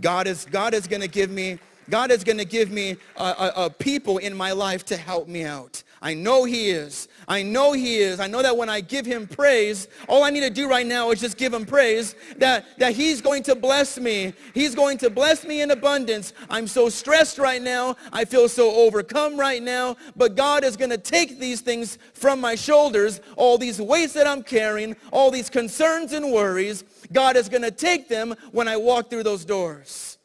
God 0.01 0.27
is, 0.27 0.44
God 0.44 0.75
is 0.75 0.87
going 0.87 1.03
to 1.03 1.09
give 1.09 1.31
me 1.31 1.59
God 1.88 2.12
is 2.12 2.23
going 2.23 2.38
to 2.38 2.44
give 2.44 2.70
me 2.70 2.96
a, 3.16 3.23
a, 3.25 3.53
a, 3.64 3.70
people 3.70 4.18
in 4.18 4.37
my 4.37 4.53
life 4.53 4.85
to 4.87 4.96
help 4.96 5.27
me 5.27 5.42
out. 5.42 5.83
I 6.03 6.15
know 6.15 6.45
he 6.45 6.71
is. 6.71 7.09
I 7.29 7.43
know 7.43 7.73
he 7.73 7.99
is. 7.99 8.21
I 8.21 8.27
know 8.27 8.41
that 8.41 8.57
when 8.57 8.71
I 8.71 8.81
give 8.81 9.05
him 9.05 9.27
praise, 9.27 9.87
all 10.09 10.25
I 10.25 10.31
need 10.31 10.41
to 10.41 10.51
do 10.51 10.67
right 10.67 10.87
now 10.87 11.11
is 11.11 11.21
just 11.21 11.37
give 11.37 11.53
him 11.53 11.67
praise 11.67 12.15
that, 12.39 12.65
that 12.79 12.95
he's 12.95 13.21
going 13.21 13.43
to 13.45 13.55
bless 13.55 13.99
me. 13.99 14.33
He's 14.55 14.75
going 14.75 14.97
to 14.99 15.11
bless 15.11 15.45
me 15.45 15.61
in 15.61 15.71
abundance. 15.71 16.33
I'm 16.49 16.67
so 16.67 16.89
stressed 16.89 17.37
right 17.37 17.61
now. 17.61 17.97
I 18.15 18.25
feel 18.25 18.49
so 18.49 18.75
overcome 18.75 19.39
right 19.39 19.63
now. 19.63 19.97
But 20.17 20.37
God 20.37 20.65
is 20.65 20.75
going 20.75 20.91
to 20.91 20.99
take 20.99 21.39
these 21.39 21.61
things 21.61 21.99
from 22.15 22.41
my 22.41 22.55
shoulders, 22.55 23.21
all 23.37 23.59
these 23.59 23.79
weights 23.79 24.15
that 24.15 24.27
I'm 24.27 24.43
carrying, 24.43 24.97
all 25.13 25.31
these 25.31 25.51
concerns 25.51 26.15
and 26.15 26.33
worries. 26.33 26.83
God 27.13 27.37
is 27.37 27.51
going 27.51 27.63
to 27.63 27.71
take 27.71 28.09
them 28.09 28.35
when 28.53 28.69
I 28.69 28.79
walk 28.79 29.11
through 29.11 29.25
those 29.25 29.45
doors 29.45 30.17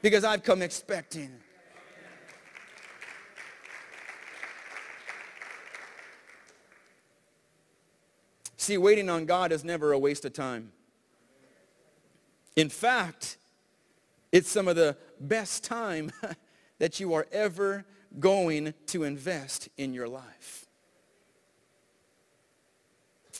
because 0.00 0.22
I've 0.22 0.44
come 0.44 0.62
expecting. 0.62 1.32
See, 8.68 8.76
waiting 8.76 9.08
on 9.08 9.24
God 9.24 9.50
is 9.50 9.64
never 9.64 9.92
a 9.92 9.98
waste 9.98 10.26
of 10.26 10.34
time. 10.34 10.72
In 12.54 12.68
fact, 12.68 13.38
it's 14.30 14.50
some 14.50 14.68
of 14.68 14.76
the 14.76 14.94
best 15.18 15.64
time 15.64 16.12
that 16.78 17.00
you 17.00 17.14
are 17.14 17.26
ever 17.32 17.86
going 18.20 18.74
to 18.88 19.04
invest 19.04 19.70
in 19.78 19.94
your 19.94 20.06
life. 20.06 20.66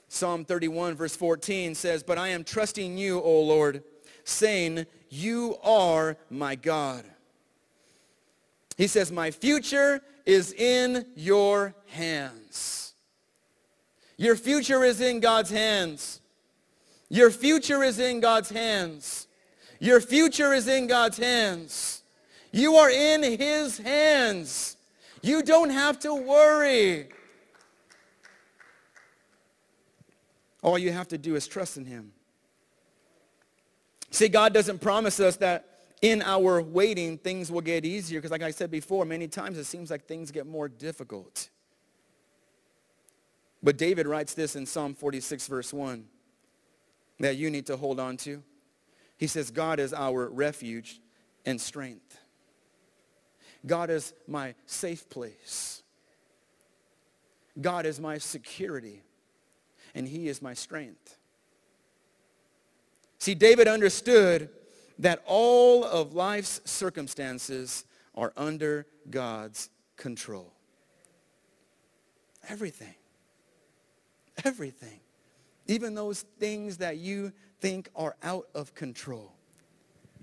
Psalm 0.08 0.46
31 0.46 0.94
verse 0.94 1.14
14 1.14 1.74
says, 1.74 2.02
But 2.02 2.16
I 2.16 2.28
am 2.28 2.42
trusting 2.42 2.96
you, 2.96 3.20
O 3.20 3.42
Lord, 3.42 3.82
saying, 4.24 4.86
you 5.10 5.58
are 5.62 6.16
my 6.30 6.54
God. 6.54 7.04
He 8.78 8.86
says, 8.86 9.12
my 9.12 9.30
future 9.30 10.00
is 10.24 10.54
in 10.54 11.04
your 11.16 11.74
hands. 11.88 12.87
Your 14.18 14.36
future 14.36 14.84
is 14.84 15.00
in 15.00 15.20
God's 15.20 15.48
hands. 15.48 16.20
Your 17.08 17.30
future 17.30 17.82
is 17.82 17.98
in 17.98 18.20
God's 18.20 18.50
hands. 18.50 19.28
Your 19.78 20.00
future 20.00 20.52
is 20.52 20.66
in 20.66 20.88
God's 20.88 21.16
hands. 21.16 22.02
You 22.50 22.74
are 22.74 22.90
in 22.90 23.22
his 23.22 23.78
hands. 23.78 24.76
You 25.22 25.42
don't 25.42 25.70
have 25.70 26.00
to 26.00 26.14
worry. 26.14 27.08
All 30.62 30.76
you 30.76 30.90
have 30.90 31.08
to 31.08 31.18
do 31.18 31.36
is 31.36 31.46
trust 31.46 31.76
in 31.76 31.84
him. 31.84 32.12
See, 34.10 34.28
God 34.28 34.52
doesn't 34.52 34.80
promise 34.80 35.20
us 35.20 35.36
that 35.36 35.64
in 36.02 36.22
our 36.22 36.60
waiting, 36.60 37.18
things 37.18 37.52
will 37.52 37.60
get 37.60 37.84
easier 37.84 38.18
because 38.18 38.32
like 38.32 38.42
I 38.42 38.50
said 38.50 38.70
before, 38.70 39.04
many 39.04 39.28
times 39.28 39.58
it 39.58 39.64
seems 39.64 39.90
like 39.90 40.06
things 40.06 40.32
get 40.32 40.46
more 40.46 40.68
difficult. 40.68 41.50
But 43.62 43.76
David 43.76 44.06
writes 44.06 44.34
this 44.34 44.56
in 44.56 44.66
Psalm 44.66 44.94
46, 44.94 45.46
verse 45.46 45.72
1, 45.72 46.04
that 47.20 47.36
you 47.36 47.50
need 47.50 47.66
to 47.66 47.76
hold 47.76 47.98
on 47.98 48.16
to. 48.18 48.42
He 49.16 49.26
says, 49.26 49.50
God 49.50 49.80
is 49.80 49.92
our 49.92 50.28
refuge 50.28 51.00
and 51.44 51.60
strength. 51.60 52.18
God 53.66 53.90
is 53.90 54.14
my 54.28 54.54
safe 54.66 55.08
place. 55.10 55.82
God 57.60 57.86
is 57.86 57.98
my 57.98 58.18
security, 58.18 59.02
and 59.94 60.06
he 60.06 60.28
is 60.28 60.40
my 60.40 60.54
strength. 60.54 61.18
See, 63.18 63.34
David 63.34 63.66
understood 63.66 64.48
that 65.00 65.22
all 65.26 65.84
of 65.84 66.14
life's 66.14 66.60
circumstances 66.64 67.84
are 68.14 68.32
under 68.36 68.86
God's 69.10 69.70
control. 69.96 70.52
Everything. 72.48 72.94
Everything. 74.44 75.00
Even 75.66 75.94
those 75.94 76.22
things 76.38 76.78
that 76.78 76.98
you 76.98 77.32
think 77.60 77.88
are 77.94 78.16
out 78.22 78.48
of 78.54 78.74
control. 78.74 79.32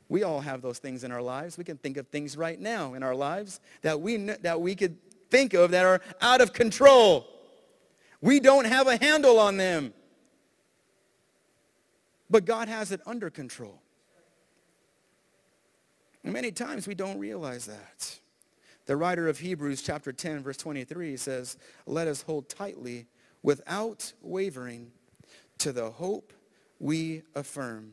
We 0.08 0.24
all 0.24 0.40
have 0.40 0.62
those 0.62 0.78
things 0.78 1.04
in 1.04 1.12
our 1.12 1.22
lives. 1.22 1.58
We 1.58 1.64
can 1.64 1.78
think 1.78 1.98
of 1.98 2.08
things 2.08 2.38
right 2.38 2.60
now 2.60 2.94
in 2.94 3.04
our 3.04 3.16
lives 3.16 3.60
that 3.82 4.00
we, 4.00 4.18
that 4.18 4.62
we 4.62 4.76
could 4.76 4.98
think 5.30 5.54
of 5.54 5.72
that 5.72 5.86
are 5.86 6.02
out 6.22 6.42
of 6.42 6.54
control. 6.54 7.28
We 8.22 8.40
don't 8.40 8.66
have 8.66 8.88
a 8.88 8.98
handle 8.98 9.40
on 9.40 9.58
them. 9.58 9.94
But 12.30 12.46
God 12.46 12.68
has 12.68 12.92
it 12.92 13.02
under 13.06 13.30
control. 13.30 13.82
Many 16.24 16.52
times 16.52 16.88
we 16.88 16.96
don't 16.96 17.20
realize 17.20 17.66
that. 17.66 18.20
The 18.88 18.96
writer 18.96 19.28
of 19.28 19.40
Hebrews 19.40 19.82
chapter 19.82 20.12
10 20.12 20.44
verse 20.44 20.58
23 20.58 21.18
says, 21.18 21.58
let 21.86 22.08
us 22.08 22.24
hold 22.24 22.50
tightly 22.50 23.08
without 23.46 24.12
wavering 24.24 24.92
to 25.60 25.72
the 25.72 25.92
hope 25.92 26.34
we 26.80 27.22
affirm. 27.36 27.92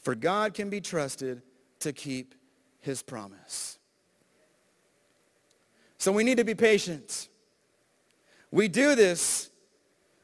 For 0.00 0.14
God 0.14 0.54
can 0.54 0.70
be 0.70 0.80
trusted 0.80 1.42
to 1.80 1.92
keep 1.92 2.34
his 2.80 3.02
promise. 3.02 3.78
So 5.98 6.10
we 6.12 6.24
need 6.24 6.38
to 6.38 6.44
be 6.44 6.54
patient. 6.54 7.28
We 8.50 8.68
do 8.68 8.94
this. 8.94 9.50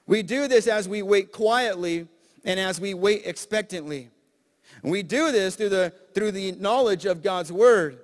We 0.06 0.22
do 0.22 0.48
this 0.48 0.68
as 0.68 0.88
we 0.88 1.02
wait 1.02 1.30
quietly 1.30 2.08
and 2.46 2.58
as 2.58 2.80
we 2.80 2.94
wait 2.94 3.26
expectantly. 3.26 4.08
We 4.82 5.02
do 5.02 5.32
this 5.32 5.54
through 5.54 5.68
the, 5.68 5.92
through 6.14 6.32
the 6.32 6.52
knowledge 6.52 7.04
of 7.04 7.22
God's 7.22 7.52
word. 7.52 7.98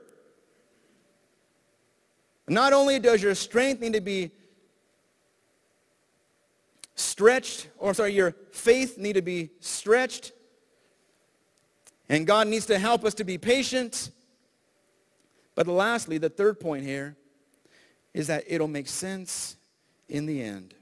Not 2.46 2.74
only 2.74 2.98
does 2.98 3.22
your 3.22 3.34
strength 3.34 3.80
need 3.80 3.94
to 3.94 4.02
be 4.02 4.32
stretched, 7.00 7.68
or 7.78 7.94
sorry, 7.94 8.12
your 8.12 8.34
faith 8.52 8.98
need 8.98 9.14
to 9.14 9.22
be 9.22 9.50
stretched, 9.60 10.32
and 12.08 12.26
God 12.26 12.48
needs 12.48 12.66
to 12.66 12.78
help 12.78 13.04
us 13.04 13.14
to 13.14 13.24
be 13.24 13.38
patient. 13.38 14.10
But 15.54 15.66
lastly, 15.66 16.18
the 16.18 16.28
third 16.28 16.60
point 16.60 16.84
here 16.84 17.16
is 18.12 18.26
that 18.26 18.44
it'll 18.46 18.68
make 18.68 18.88
sense 18.88 19.56
in 20.08 20.26
the 20.26 20.42
end. 20.42 20.74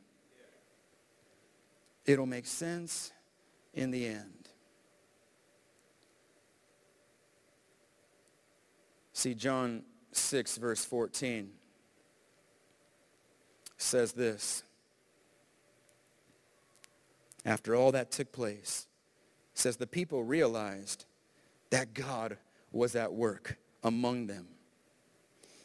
It'll 2.07 2.27
make 2.27 2.47
sense 2.47 3.13
in 3.75 3.91
the 3.91 4.07
end. 4.07 4.49
See, 9.13 9.35
John 9.35 9.83
6, 10.13 10.57
verse 10.59 10.85
14 10.85 11.51
says 13.77 14.13
this. 14.13 14.63
After 17.49 17.75
all 17.75 17.93
that 17.93 18.11
took 18.11 18.31
place, 18.31 18.87
says 19.55 19.79
the 19.79 19.87
people 19.87 20.23
realized 20.23 21.07
that 21.71 21.95
God 21.95 22.37
was 22.73 22.95
at 22.95 23.15
work 23.15 23.57
among 23.83 24.27
them. 24.27 24.49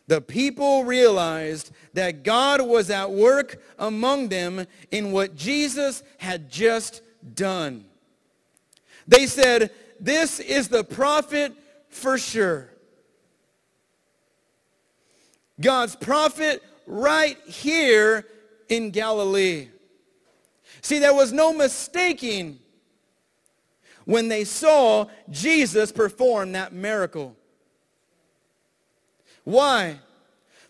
The 0.08 0.22
people 0.22 0.86
realized 0.86 1.72
that 1.93 2.24
God 2.24 2.62
was 2.62 2.89
at 2.89 3.12
work 3.12 3.62
among 3.78 4.30
them 4.30 4.65
in 4.91 5.12
what 5.12 5.36
Jesus 5.36 6.04
had 6.19 6.50
just 6.50 7.02
done. 7.36 7.84
They 9.06 9.28
said, 9.28 9.69
this 10.00 10.39
is 10.39 10.69
the 10.69 10.86
prophet 10.86 11.52
for 11.89 12.17
sure. 12.17 12.69
God's 15.60 15.98
prophet 15.98 16.63
right 16.88 17.38
here 17.46 18.26
in 18.69 18.91
Galilee. 18.91 19.67
See, 20.82 20.99
there 20.99 21.13
was 21.13 21.32
no 21.32 21.54
mistaking 21.54 22.60
when 24.06 24.28
they 24.28 24.43
saw 24.43 25.06
Jesus 25.30 25.91
perform 25.91 26.52
that 26.54 26.73
miracle. 26.73 27.36
Why? 29.43 29.99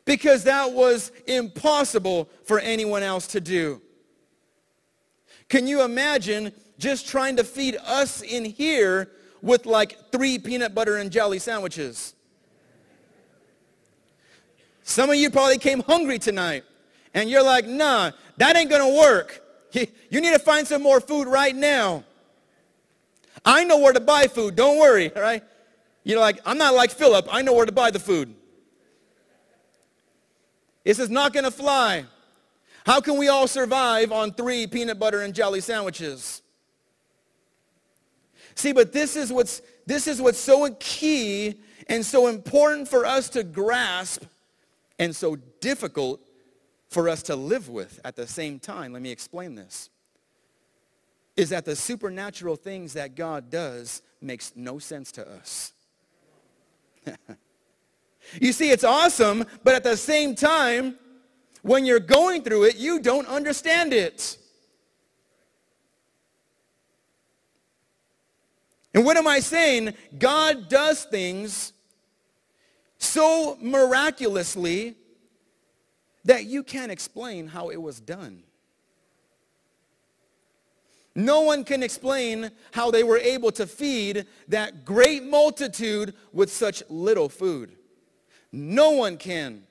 Because 0.06 0.44
that 0.44 0.72
was 0.72 1.12
impossible 1.28 2.30
for 2.44 2.60
anyone 2.60 3.04
else 3.04 3.28
to 3.28 3.42
do. 3.42 3.82
Can 5.50 5.68
you 5.68 5.84
imagine 5.84 6.52
just 6.78 7.08
trying 7.08 7.36
to 7.38 7.44
feed 7.44 7.78
us 7.86 8.22
in 8.22 8.46
here 8.46 9.12
with 9.42 9.66
like 9.66 10.12
three 10.12 10.40
peanut 10.40 10.74
butter 10.74 10.98
and 10.98 11.12
jelly 11.12 11.40
sandwiches? 11.40 12.16
Some 14.84 15.10
of 15.10 15.16
you 15.16 15.30
probably 15.30 15.60
came 15.60 15.82
hungry 15.82 16.20
tonight 16.20 16.64
and 17.14 17.30
you're 17.30 17.44
like, 17.44 17.66
nah, 17.66 18.12
that 18.38 18.58
ain't 18.58 18.70
going 18.70 18.94
to 18.94 19.00
work. 19.00 19.43
You 19.74 20.22
need 20.22 20.34
to 20.34 20.40
find 20.40 20.68
some 20.68 20.84
more 20.84 21.00
food 21.02 21.28
right 21.28 21.56
now. 21.56 22.04
I 23.44 23.64
know 23.64 23.80
where 23.80 23.94
to 23.94 24.00
buy 24.00 24.28
food. 24.28 24.56
Don't 24.56 24.78
worry, 24.78 25.14
all 25.16 25.22
right? 25.22 25.44
You're 26.04 26.20
like, 26.20 26.40
I'm 26.46 26.58
not 26.58 26.76
like 26.76 26.92
Philip. 26.92 27.28
I 27.32 27.42
know 27.42 27.54
where 27.54 27.66
to 27.66 27.72
buy 27.72 27.92
the 27.92 28.00
food. 28.00 28.34
This 30.84 31.00
is 31.00 31.10
not 31.10 31.34
going 31.34 31.46
to 31.46 31.52
fly. 31.52 32.06
How 32.86 33.00
can 33.00 33.18
we 33.18 33.30
all 33.30 33.48
survive 33.48 34.12
on 34.12 34.34
three 34.34 34.68
peanut 34.68 35.00
butter 35.00 35.22
and 35.22 35.34
jelly 35.34 35.62
sandwiches? 35.62 36.42
See, 38.56 38.74
but 38.74 38.92
this 38.92 39.16
is 39.16 39.32
what's, 39.32 39.62
this 39.86 40.08
is 40.08 40.22
what's 40.22 40.38
so 40.38 40.70
key 40.80 41.60
and 41.88 42.06
so 42.06 42.28
important 42.28 42.88
for 42.88 43.06
us 43.06 43.30
to 43.30 43.44
grasp 43.44 44.24
and 45.00 45.16
so 45.16 45.38
difficult 45.60 46.20
for 46.94 47.10
us 47.10 47.24
to 47.24 47.36
live 47.36 47.70
with 47.70 48.00
at 48.06 48.16
the 48.16 48.28
same 48.28 48.60
time. 48.60 48.94
Let 48.94 49.02
me 49.02 49.12
explain 49.12 49.56
this. 49.56 49.90
Is 51.36 51.50
that 51.50 51.66
the 51.66 51.76
supernatural 51.76 52.56
things 52.56 52.94
that 52.94 53.16
God 53.16 53.50
does 53.50 54.04
makes 54.22 54.54
no 54.56 54.78
sense 54.78 55.12
to 55.14 55.28
us. 55.28 55.74
you 58.40 58.54
see, 58.54 58.70
it's 58.70 58.84
awesome, 58.84 59.44
but 59.64 59.74
at 59.74 59.84
the 59.84 59.98
same 59.98 60.36
time, 60.36 60.98
when 61.64 61.84
you're 61.84 62.00
going 62.00 62.44
through 62.44 62.66
it, 62.66 62.76
you 62.76 63.00
don't 63.00 63.28
understand 63.28 63.92
it. 63.92 64.38
And 68.94 69.04
what 69.04 69.18
am 69.18 69.28
I 69.28 69.40
saying? 69.40 69.96
God 70.20 70.70
does 70.70 71.06
things 71.06 71.74
so 73.00 73.58
miraculously 73.60 74.96
that 76.26 76.46
you 76.46 76.64
can't 76.64 76.92
explain 76.92 77.48
how 77.48 77.70
it 77.70 77.82
was 77.82 78.00
done. 78.00 78.44
No 81.16 81.42
one 81.42 81.64
can 81.64 81.84
explain 81.84 82.50
how 82.72 82.90
they 82.90 83.04
were 83.04 83.20
able 83.20 83.52
to 83.52 83.68
feed 83.68 84.26
that 84.48 84.84
great 84.84 85.24
multitude 85.24 86.16
with 86.32 86.52
such 86.52 86.82
little 86.90 87.30
food. 87.30 87.76
No 88.52 88.92
one 88.92 89.18
can. 89.18 89.64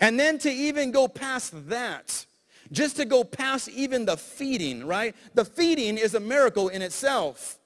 And 0.00 0.18
then 0.20 0.38
to 0.38 0.50
even 0.50 0.92
go 0.92 1.08
past 1.08 1.68
that, 1.68 2.26
just 2.70 2.96
to 2.96 3.04
go 3.04 3.24
past 3.24 3.68
even 3.70 4.04
the 4.04 4.16
feeding, 4.16 4.86
right? 4.86 5.16
The 5.34 5.44
feeding 5.44 5.98
is 5.98 6.14
a 6.14 6.20
miracle 6.20 6.68
in 6.68 6.82
itself. 6.82 7.58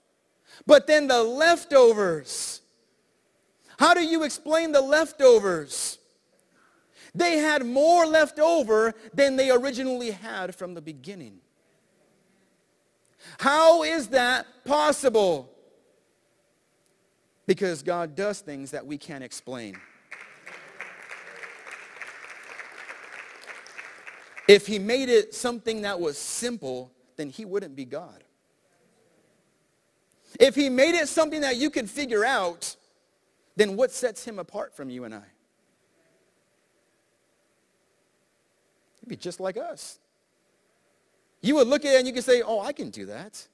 But 0.67 0.87
then 0.87 1.07
the 1.07 1.23
leftovers, 1.23 2.61
how 3.79 3.95
do 3.95 4.01
you 4.01 4.25
explain 4.25 4.73
the 4.73 4.81
leftovers? 4.81 5.98
They 7.19 7.39
had 7.39 7.67
more 7.67 8.07
left 8.07 8.39
over 8.39 8.95
than 9.13 9.35
they 9.35 9.51
originally 9.51 10.13
had 10.13 10.55
from 10.55 10.75
the 10.75 10.81
beginning. 10.81 11.41
How 13.41 13.83
is 13.83 14.09
that 14.09 14.47
possible? 14.65 15.51
Because 17.45 17.83
God 17.83 18.15
does 18.15 18.39
things 18.39 18.71
that 18.71 18.87
we 18.87 18.99
can't 18.99 19.25
explain. 19.25 19.77
If 24.47 24.69
he 24.69 24.79
made 24.79 25.09
it 25.09 25.35
something 25.35 25.83
that 25.83 25.99
was 25.99 26.17
simple, 26.17 26.93
then 27.17 27.31
he 27.31 27.45
wouldn't 27.45 27.75
be 27.75 27.85
God. 27.85 28.23
If 30.39 30.55
he 30.55 30.69
made 30.69 30.95
it 30.95 31.09
something 31.09 31.41
that 31.41 31.57
you 31.57 31.69
could 31.69 31.91
figure 31.91 32.25
out, 32.25 32.77
then 33.57 33.75
what 33.75 33.91
sets 33.91 34.25
him 34.25 34.39
apart 34.39 34.73
from 34.73 34.89
you 34.89 35.03
and 35.03 35.17
I? 35.17 35.25
Be 39.09 39.17
just 39.17 39.41
like 39.41 39.57
us. 39.57 39.99
You 41.41 41.55
would 41.57 41.67
look 41.67 41.85
at 41.85 41.95
it 41.95 41.99
and 41.99 42.07
you 42.07 42.13
could 42.13 42.25
say, 42.25 42.43
oh, 42.43 42.61
I 42.61 42.73
can 42.73 42.91
do 42.91 43.07
that. 43.07 43.47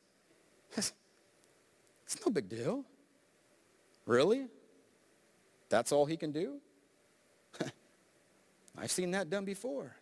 It's 2.07 2.24
no 2.24 2.30
big 2.30 2.50
deal. 2.50 2.84
Really? 4.05 4.46
That's 5.70 5.90
all 5.90 6.05
he 6.05 6.18
can 6.18 6.32
do? 6.32 6.59
I've 8.78 8.90
seen 8.90 9.11
that 9.12 9.30
done 9.30 9.46
before. 9.46 9.96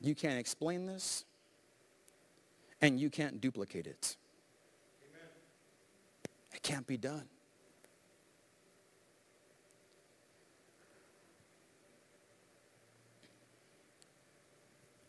You 0.00 0.14
can't 0.14 0.38
explain 0.38 0.86
this, 0.86 1.24
and 2.80 3.00
you 3.00 3.10
can't 3.10 3.40
duplicate 3.40 3.88
it. 3.88 4.16
Amen. 5.02 5.28
It 6.54 6.62
can't 6.62 6.86
be 6.86 6.96
done. 6.96 7.28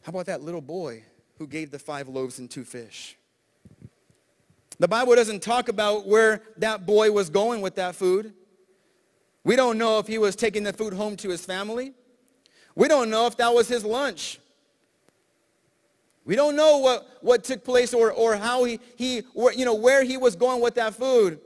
How 0.10 0.12
about 0.12 0.26
that 0.26 0.42
little 0.42 0.60
boy 0.60 1.04
who 1.38 1.46
gave 1.46 1.70
the 1.70 1.78
five 1.78 2.08
loaves 2.08 2.40
and 2.40 2.50
two 2.50 2.64
fish? 2.64 3.16
The 4.80 4.88
Bible 4.88 5.14
doesn't 5.14 5.44
talk 5.44 5.70
about 5.70 6.08
where 6.08 6.42
that 6.58 6.88
boy 6.88 7.12
was 7.12 7.30
going 7.30 7.62
with 7.62 7.76
that 7.76 7.94
food. 7.94 8.34
We 9.44 9.56
don't 9.56 9.78
know 9.78 10.00
if 10.00 10.08
he 10.08 10.18
was 10.18 10.36
taking 10.36 10.64
the 10.64 10.74
food 10.74 10.94
home 10.94 11.16
to 11.18 11.30
his 11.30 11.46
family. 11.46 11.94
We 12.74 12.88
don't 12.88 13.12
know 13.12 13.28
if 13.28 13.38
that 13.38 13.54
was 13.54 13.68
his 13.68 13.86
lunch. 13.86 14.40
We 16.26 16.36
don't 16.36 16.56
know 16.56 16.80
what, 16.80 17.08
what 17.22 17.44
took 17.44 17.64
place 17.64 17.94
or, 17.94 18.12
or 18.12 18.36
how 18.36 18.64
he, 18.64 18.80
he 18.96 19.22
or, 19.36 19.54
you 19.54 19.64
know, 19.64 19.76
where 19.76 20.04
he 20.04 20.18
was 20.18 20.36
going 20.36 20.60
with 20.60 20.74
that 20.74 20.96
food. 20.96 21.40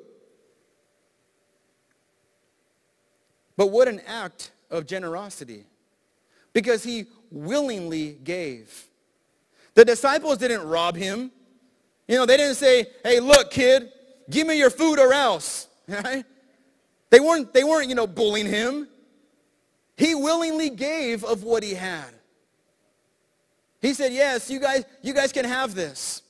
But 3.57 3.71
what 3.71 3.89
an 3.89 3.99
act 4.07 4.53
of 4.71 4.85
generosity 4.85 5.65
because 6.53 6.83
he 6.83 7.05
willingly 7.31 8.13
gave. 8.23 8.87
The 9.73 9.83
disciples 9.83 10.37
didn't 10.37 10.67
rob 10.67 10.95
him. 10.95 11.31
You 12.07 12.17
know, 12.17 12.25
they 12.25 12.37
didn't 12.37 12.55
say, 12.55 12.87
hey, 13.03 13.19
look, 13.19 13.51
kid, 13.51 13.91
give 14.29 14.45
me 14.45 14.57
your 14.57 14.69
food 14.69 14.99
or 14.99 15.13
else. 15.13 15.67
Right? 15.85 16.23
They 17.09 17.19
weren't, 17.19 17.53
they 17.53 17.65
weren't, 17.65 17.89
you 17.89 17.95
know, 17.95 18.07
bullying 18.07 18.47
him. 18.47 18.87
He 19.97 20.15
willingly 20.15 20.69
gave 20.69 21.25
of 21.25 21.43
what 21.43 21.61
he 21.61 21.73
had. 21.73 22.09
He 23.81 23.93
said, 23.93 24.13
yes, 24.13 24.49
you 24.49 24.61
guys, 24.61 24.85
you 25.01 25.13
guys 25.13 25.33
can 25.33 25.43
have 25.43 25.75
this. 25.75 26.23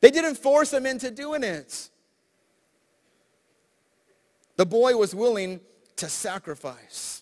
They 0.00 0.10
didn't 0.10 0.34
force 0.34 0.72
him 0.72 0.86
into 0.86 1.10
doing 1.10 1.44
it. 1.44 1.88
The 4.56 4.66
boy 4.66 4.96
was 4.96 5.14
willing 5.14 5.60
to 5.96 6.08
sacrifice. 6.08 7.19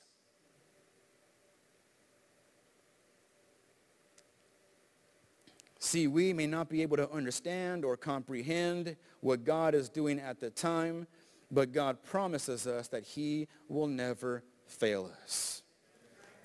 See, 5.89 6.07
we 6.07 6.35
may 6.35 6.47
not 6.47 6.69
be 6.69 6.83
able 6.83 6.99
to 6.99 7.11
understand 7.11 7.83
or 7.83 7.97
comprehend 7.97 8.95
what 9.21 9.43
God 9.43 9.75
is 9.75 9.89
doing 9.89 10.21
at 10.21 10.39
the 10.39 10.51
time, 10.51 11.07
but 11.51 11.73
God 11.73 12.03
promises 12.03 12.67
us 12.67 12.89
that 12.89 13.05
he 13.05 13.49
will 13.71 13.87
never 13.87 14.43
fail 14.67 15.11
us. 15.23 15.63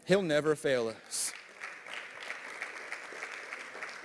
He'll 0.06 0.22
never 0.22 0.56
fail 0.56 0.88
us. 1.06 1.34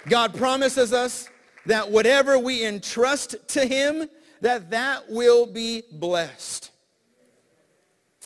God 0.08 0.34
promises 0.34 0.92
us 0.92 1.28
that 1.66 1.88
whatever 1.88 2.36
we 2.36 2.66
entrust 2.66 3.36
to 3.50 3.64
him, 3.64 4.08
that 4.40 4.70
that 4.70 5.08
will 5.08 5.46
be 5.46 5.84
blessed. 5.92 6.72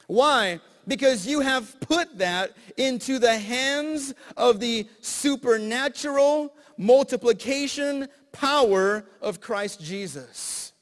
Why? 0.06 0.60
Because 0.88 1.26
you 1.26 1.40
have 1.40 1.78
put 1.80 2.16
that 2.16 2.56
into 2.78 3.18
the 3.18 3.38
hands 3.38 4.14
of 4.34 4.60
the 4.60 4.88
supernatural 5.02 6.54
multiplication 6.83 8.09
power 8.33 9.05
of 9.20 9.41
Christ 9.41 9.80
Jesus. 9.80 10.72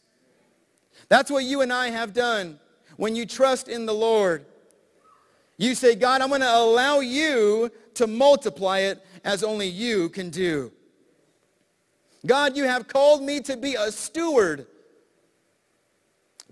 That's 1.09 1.31
what 1.31 1.45
you 1.45 1.61
and 1.61 1.73
I 1.73 1.91
have 1.91 2.15
done 2.15 2.59
when 2.97 3.15
you 3.15 3.27
trust 3.27 3.69
in 3.69 3.87
the 3.87 3.95
Lord. 3.95 4.47
You 5.59 5.75
say, 5.75 5.95
God, 5.95 6.23
I'm 6.23 6.29
going 6.29 6.41
to 6.41 6.57
allow 6.57 7.01
you 7.01 7.71
to 7.95 8.07
multiply 8.07 8.79
it 8.81 9.05
as 9.25 9.45
only 9.45 9.67
you 9.67 10.09
can 10.09 10.31
do. 10.31 10.73
God, 12.25 12.57
you 12.57 12.65
have 12.65 12.89
called 12.89 13.23
me 13.23 13.41
to 13.41 13.57
be 13.57 13.75
a 13.75 13.91
steward, 13.91 14.67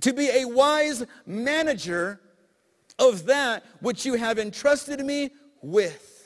to 0.01 0.13
be 0.13 0.29
a 0.29 0.45
wise 0.45 1.05
manager 1.27 2.21
of 2.99 3.27
that 3.27 3.65
which 3.81 4.05
you 4.05 4.15
have 4.15 4.39
entrusted 4.39 5.05
me 5.05 5.31
with. 5.63 6.18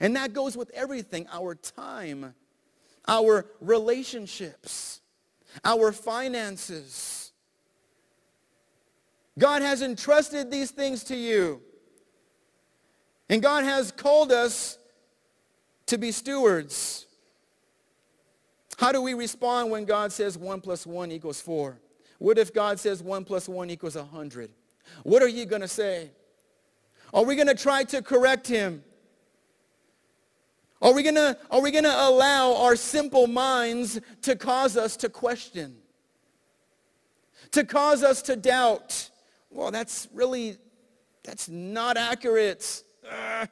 And 0.00 0.16
that 0.16 0.32
goes 0.32 0.56
with 0.56 0.70
everything, 0.70 1.26
our 1.32 1.54
time, 1.54 2.34
our 3.06 3.46
relationships, 3.60 5.00
our 5.64 5.92
finances. 5.92 7.32
God 9.38 9.62
has 9.62 9.82
entrusted 9.82 10.50
these 10.50 10.70
things 10.70 11.04
to 11.04 11.16
you. 11.16 11.60
And 13.28 13.42
God 13.42 13.64
has 13.64 13.92
called 13.92 14.30
us 14.30 14.78
to 15.86 15.98
be 15.98 16.12
stewards. 16.12 17.06
How 18.78 18.92
do 18.92 19.00
we 19.00 19.14
respond 19.14 19.70
when 19.70 19.84
God 19.84 20.12
says 20.12 20.36
1 20.36 20.60
plus 20.60 20.86
1 20.86 21.12
equals 21.12 21.40
4? 21.40 21.78
What 22.18 22.38
if 22.38 22.52
God 22.52 22.78
says 22.78 23.02
1 23.02 23.24
plus 23.24 23.48
1 23.48 23.70
equals 23.70 23.96
100? 23.96 24.50
What 25.02 25.22
are 25.22 25.28
you 25.28 25.46
going 25.46 25.62
to 25.62 25.68
say? 25.68 26.10
Are 27.14 27.24
we 27.24 27.36
going 27.36 27.48
to 27.48 27.54
try 27.54 27.84
to 27.84 28.02
correct 28.02 28.46
him? 28.46 28.82
Are 30.82 30.92
we 30.92 31.04
to 31.04 31.38
are 31.48 31.60
we 31.60 31.70
to 31.70 31.80
allow 32.08 32.56
our 32.56 32.74
simple 32.74 33.28
minds 33.28 34.00
to 34.22 34.34
cause 34.34 34.76
us 34.76 34.96
to 34.96 35.08
question? 35.08 35.76
To 37.52 37.64
cause 37.64 38.02
us 38.02 38.20
to 38.22 38.34
doubt? 38.34 39.10
Well, 39.48 39.70
that's 39.70 40.08
really 40.12 40.58
that's 41.22 41.48
not 41.48 41.96
accurate. 41.96 42.82
Uh, 43.08 43.46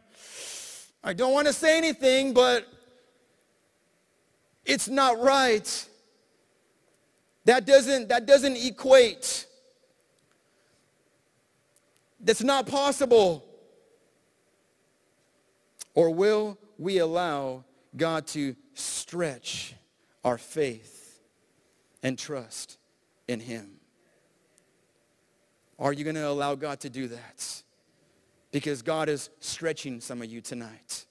I 1.05 1.13
don't 1.13 1.33
want 1.33 1.47
to 1.47 1.53
say 1.53 1.79
anything, 1.79 2.35
but 2.35 2.67
it's 4.65 4.89
not 4.89 5.21
right. 5.21 5.89
That 7.45 7.65
doesn't 7.65 8.09
that 8.09 8.27
doesn't 8.27 8.57
equate. 8.57 9.47
That's 12.19 12.43
not 12.43 12.67
possible. 12.67 13.45
Or 15.95 16.11
will 16.11 16.59
we 16.81 16.97
allow 16.97 17.63
God 17.95 18.27
to 18.29 18.57
stretch 18.73 19.75
our 20.25 20.39
faith 20.39 21.21
and 22.03 22.19
trust 22.19 22.79
in 23.29 23.39
him? 23.39 23.73
Are 25.79 25.93
you 25.93 26.05
going 26.05 26.17
to 26.17 26.27
allow 26.27 26.55
God 26.55 26.81
to 26.81 26.91
do 26.91 27.09
that? 27.09 27.63
Because 28.51 28.81
God 28.81 29.11
is 29.11 29.29
stretching 29.41 30.01
some 30.01 30.23
of 30.23 30.31
you 30.31 30.41
tonight. 30.41 31.05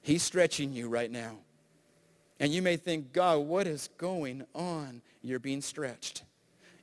He's 0.00 0.22
stretching 0.22 0.72
you 0.72 0.88
right 0.88 1.10
now. 1.10 1.38
And 2.38 2.52
you 2.52 2.62
may 2.62 2.76
think, 2.76 3.12
God, 3.12 3.38
what 3.38 3.66
is 3.66 3.90
going 3.98 4.44
on? 4.54 5.02
You're 5.22 5.40
being 5.40 5.60
stretched. 5.60 6.22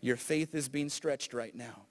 Your 0.02 0.18
faith 0.18 0.54
is 0.54 0.68
being 0.68 0.90
stretched 0.90 1.34
right 1.34 1.56
now. 1.56 1.84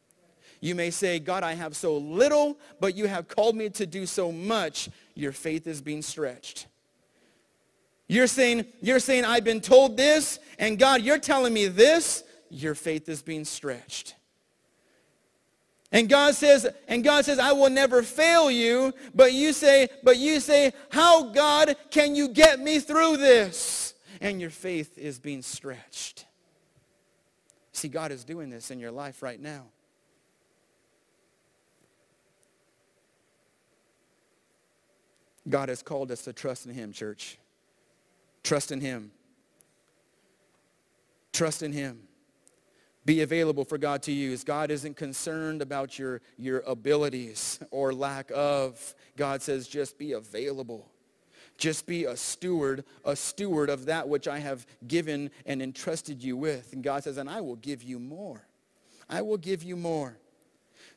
You 0.61 0.75
may 0.75 0.91
say, 0.91 1.19
God, 1.19 1.43
I 1.43 1.55
have 1.55 1.75
so 1.75 1.97
little, 1.97 2.59
but 2.81 2.95
you 2.95 3.07
have 3.07 3.29
called 3.29 3.57
me 3.57 3.71
to 3.71 3.87
do 3.87 4.05
so 4.05 4.31
much. 4.31 4.91
Your 5.15 5.33
faith 5.33 5.67
is 5.67 5.81
being 5.81 6.03
stretched. 6.03 6.67
You're 8.09 8.27
saying, 8.27 8.67
you're 8.83 8.99
saying, 8.99 9.25
I've 9.25 9.45
been 9.45 9.61
told 9.61 9.97
this, 9.97 10.39
and 10.59 10.79
God, 10.79 11.03
you're 11.03 11.19
telling 11.19 11.55
me 11.55 11.69
this. 11.69 12.25
Your 12.51 12.75
faith 12.75 13.09
is 13.09 13.23
being 13.23 13.45
stretched. 13.45 14.17
And 15.93 16.09
God 16.09 16.35
says, 16.35 16.69
and 16.89 17.03
God 17.03 17.25
says, 17.25 17.39
I 17.39 17.53
will 17.53 17.71
never 17.71 18.03
fail 18.03 18.51
you. 18.51 18.93
But 19.15 19.33
you 19.33 19.53
say, 19.53 19.89
but 20.03 20.19
you 20.19 20.41
say, 20.41 20.73
how 20.91 21.31
God 21.31 21.77
can 21.91 22.15
you 22.15 22.29
get 22.29 22.61
me 22.61 22.81
through 22.81 23.17
this? 23.17 23.95
And 24.21 24.41
your 24.41 24.51
faith 24.51 24.99
is 24.99 25.19
being 25.19 25.43
stretched. 25.43 26.27
See, 27.73 27.89
God 27.89 28.13
is 28.13 28.25
doing 28.25 28.51
this 28.51 28.71
in 28.71 28.79
your 28.79 28.91
life 28.91 29.23
right 29.23 29.41
now. 29.41 29.65
God 35.51 35.69
has 35.69 35.83
called 35.83 36.11
us 36.11 36.23
to 36.23 36.33
trust 36.33 36.67
in 36.67 36.73
him, 36.73 36.93
church. 36.93 37.39
Trust 38.43 38.73
in 38.73 38.81
him. 38.81 39.11
Trust 41.33 41.63
in 41.63 41.73
him. 41.73 42.01
Be 43.07 43.23
available 43.23 43.65
for 43.65 43.79
God 43.79 44.03
to 44.03 44.13
use. 44.13 44.45
God 44.45 44.71
isn't 44.71 44.97
concerned 44.97 45.63
about 45.63 45.99
your, 45.99 46.21
your 46.37 46.61
abilities 46.67 47.59
or 47.71 47.93
lack 47.93 48.31
of. 48.35 48.95
God 49.17 49.43
says 49.43 49.67
just 49.67 49.99
be 49.99 50.13
available. 50.13 50.87
Just 51.57 51.87
be 51.87 52.05
a 52.05 52.17
steward, 52.17 52.85
a 53.05 53.17
steward 53.17 53.69
of 53.69 53.87
that 53.87 54.09
which 54.09 54.29
I 54.29 54.39
have 54.39 54.67
given 54.87 55.31
and 55.45 55.63
entrusted 55.63 56.23
you 56.23 56.37
with. 56.37 56.73
And 56.73 56.83
God 56.83 57.05
says, 57.05 57.17
and 57.17 57.29
I 57.29 57.41
will 57.41 57.57
give 57.57 57.83
you 57.83 57.99
more. 57.99 58.47
I 59.09 59.23
will 59.23 59.37
give 59.37 59.63
you 59.63 59.77
more. 59.77 60.17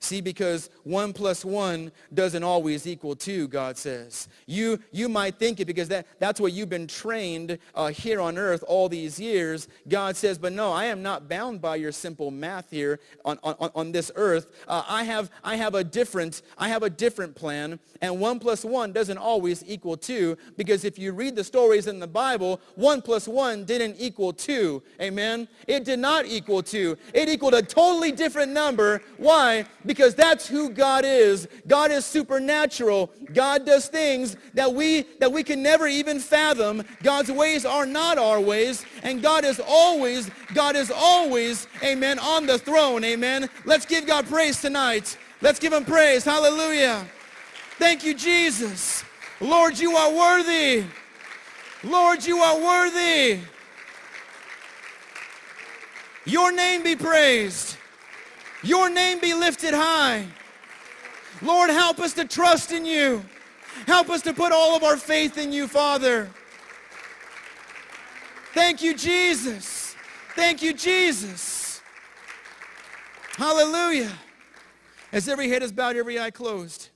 See, 0.04 0.20
because 0.20 0.70
one 0.84 1.14
plus 1.14 1.46
one 1.46 1.90
doesn't 2.14 2.44
always 2.44 2.86
equal 2.86 3.16
two, 3.16 3.48
God 3.48 3.78
says. 3.78 4.28
You, 4.46 4.78
you 4.92 5.08
might 5.08 5.40
think 5.40 5.62
it 5.62 5.66
because 5.66 5.88
that, 5.88 6.08
that's 6.20 6.42
what 6.42 6.52
you've 6.52 6.68
been 6.68 6.88
trained 6.88 7.58
uh, 7.74 7.88
here 7.88 8.20
on 8.20 8.38
earth 8.38 8.66
all 8.68 8.90
these 8.90 9.18
years. 9.18 9.70
God 9.88 10.18
says, 10.18 10.38
but 10.38 10.52
no, 10.52 10.74
I 10.74 10.86
am 10.86 11.04
not 11.04 11.30
bound 11.30 11.62
by 11.62 11.78
your 11.78 11.94
simple 11.94 12.32
math 12.32 12.70
here 12.70 13.00
on, 13.24 13.40
on, 13.44 13.72
on 13.74 13.92
this 13.94 14.12
earth. 14.16 14.48
Uh, 14.68 14.84
I, 14.90 15.06
have, 15.06 15.32
I, 15.42 15.56
have 15.56 15.74
a 15.74 15.86
different, 15.86 16.42
I 16.58 16.68
have 16.68 16.84
a 16.84 16.90
different 16.90 17.34
plan, 17.34 17.80
and 18.02 18.20
one 18.20 18.40
plus 18.40 18.66
one 18.66 18.92
doesn't 18.92 19.18
always 19.18 19.64
equal 19.66 19.96
two 19.96 20.38
because 20.58 20.84
if 20.84 21.00
you 21.00 21.14
read 21.14 21.38
the 21.38 21.46
stories 21.46 21.88
in 21.88 22.02
the 22.02 22.08
Bible, 22.08 22.60
one 22.76 23.02
plus 23.02 23.26
one 23.26 23.64
didn't 23.64 23.96
equal 23.98 24.34
two. 24.34 24.84
Amen? 25.00 25.48
It 25.66 25.86
did 25.86 26.00
not 26.00 26.26
equal 26.26 26.62
two. 26.62 26.98
It 27.14 27.30
equaled 27.30 27.54
a 27.54 27.62
totally 27.62 28.12
different 28.12 28.52
number. 28.52 29.02
Why? 29.16 29.66
Because 29.86 29.93
because 29.94 30.16
that's 30.16 30.48
who 30.48 30.72
God 30.72 31.06
is. 31.06 31.48
God 31.68 31.92
is 31.92 32.04
supernatural. 32.04 33.12
God 33.32 33.64
does 33.64 33.88
things 33.88 34.36
that 34.56 34.74
we 34.74 35.04
that 35.20 35.32
we 35.32 35.44
can 35.44 35.62
never 35.62 35.86
even 35.86 36.20
fathom. 36.20 36.84
God's 37.04 37.32
ways 37.32 37.64
are 37.64 37.86
not 37.86 38.18
our 38.18 38.42
ways, 38.42 38.84
and 39.04 39.22
God 39.22 39.46
is 39.46 39.62
always 39.64 40.32
God 40.56 40.76
is 40.76 40.90
always 40.90 41.68
amen 41.84 42.18
on 42.18 42.48
the 42.48 42.58
throne. 42.58 43.04
Amen. 43.04 43.48
Let's 43.66 43.86
give 43.86 44.08
God 44.08 44.26
praise 44.26 44.60
tonight. 44.60 45.16
Let's 45.42 45.60
give 45.60 45.74
him 45.74 45.86
praise. 45.86 46.24
Hallelujah. 46.24 47.06
Thank 47.78 48.04
you 48.04 48.16
Jesus. 48.16 49.04
Lord, 49.40 49.78
you 49.78 49.96
are 49.96 50.12
worthy. 50.12 50.86
Lord, 51.84 52.26
you 52.26 52.38
are 52.38 52.60
worthy. 52.60 53.42
Your 56.26 56.52
name 56.52 56.82
be 56.82 56.96
praised. 56.96 57.78
Your 58.64 58.90
name 58.90 59.20
be 59.20 59.34
lifted 59.34 59.74
high. 59.74 60.26
Lord, 61.42 61.70
help 61.70 62.00
us 62.00 62.14
to 62.14 62.26
trust 62.26 62.72
in 62.72 62.86
you. 62.86 63.24
Help 63.88 64.10
us 64.10 64.22
to 64.22 64.34
put 64.34 64.52
all 64.52 64.76
of 64.76 64.84
our 64.84 64.98
faith 64.98 65.38
in 65.38 65.52
you, 65.52 65.68
Father. 65.68 66.30
Thank 68.54 68.82
you, 68.82 68.96
Jesus. 68.96 69.96
Thank 70.36 70.62
you, 70.62 70.74
Jesus. 70.74 71.82
Hallelujah. 73.36 74.12
As 75.12 75.28
every 75.28 75.50
head 75.50 75.64
is 75.64 75.72
bowed, 75.72 75.96
every 75.96 76.20
eye 76.20 76.32
closed. 76.32 76.90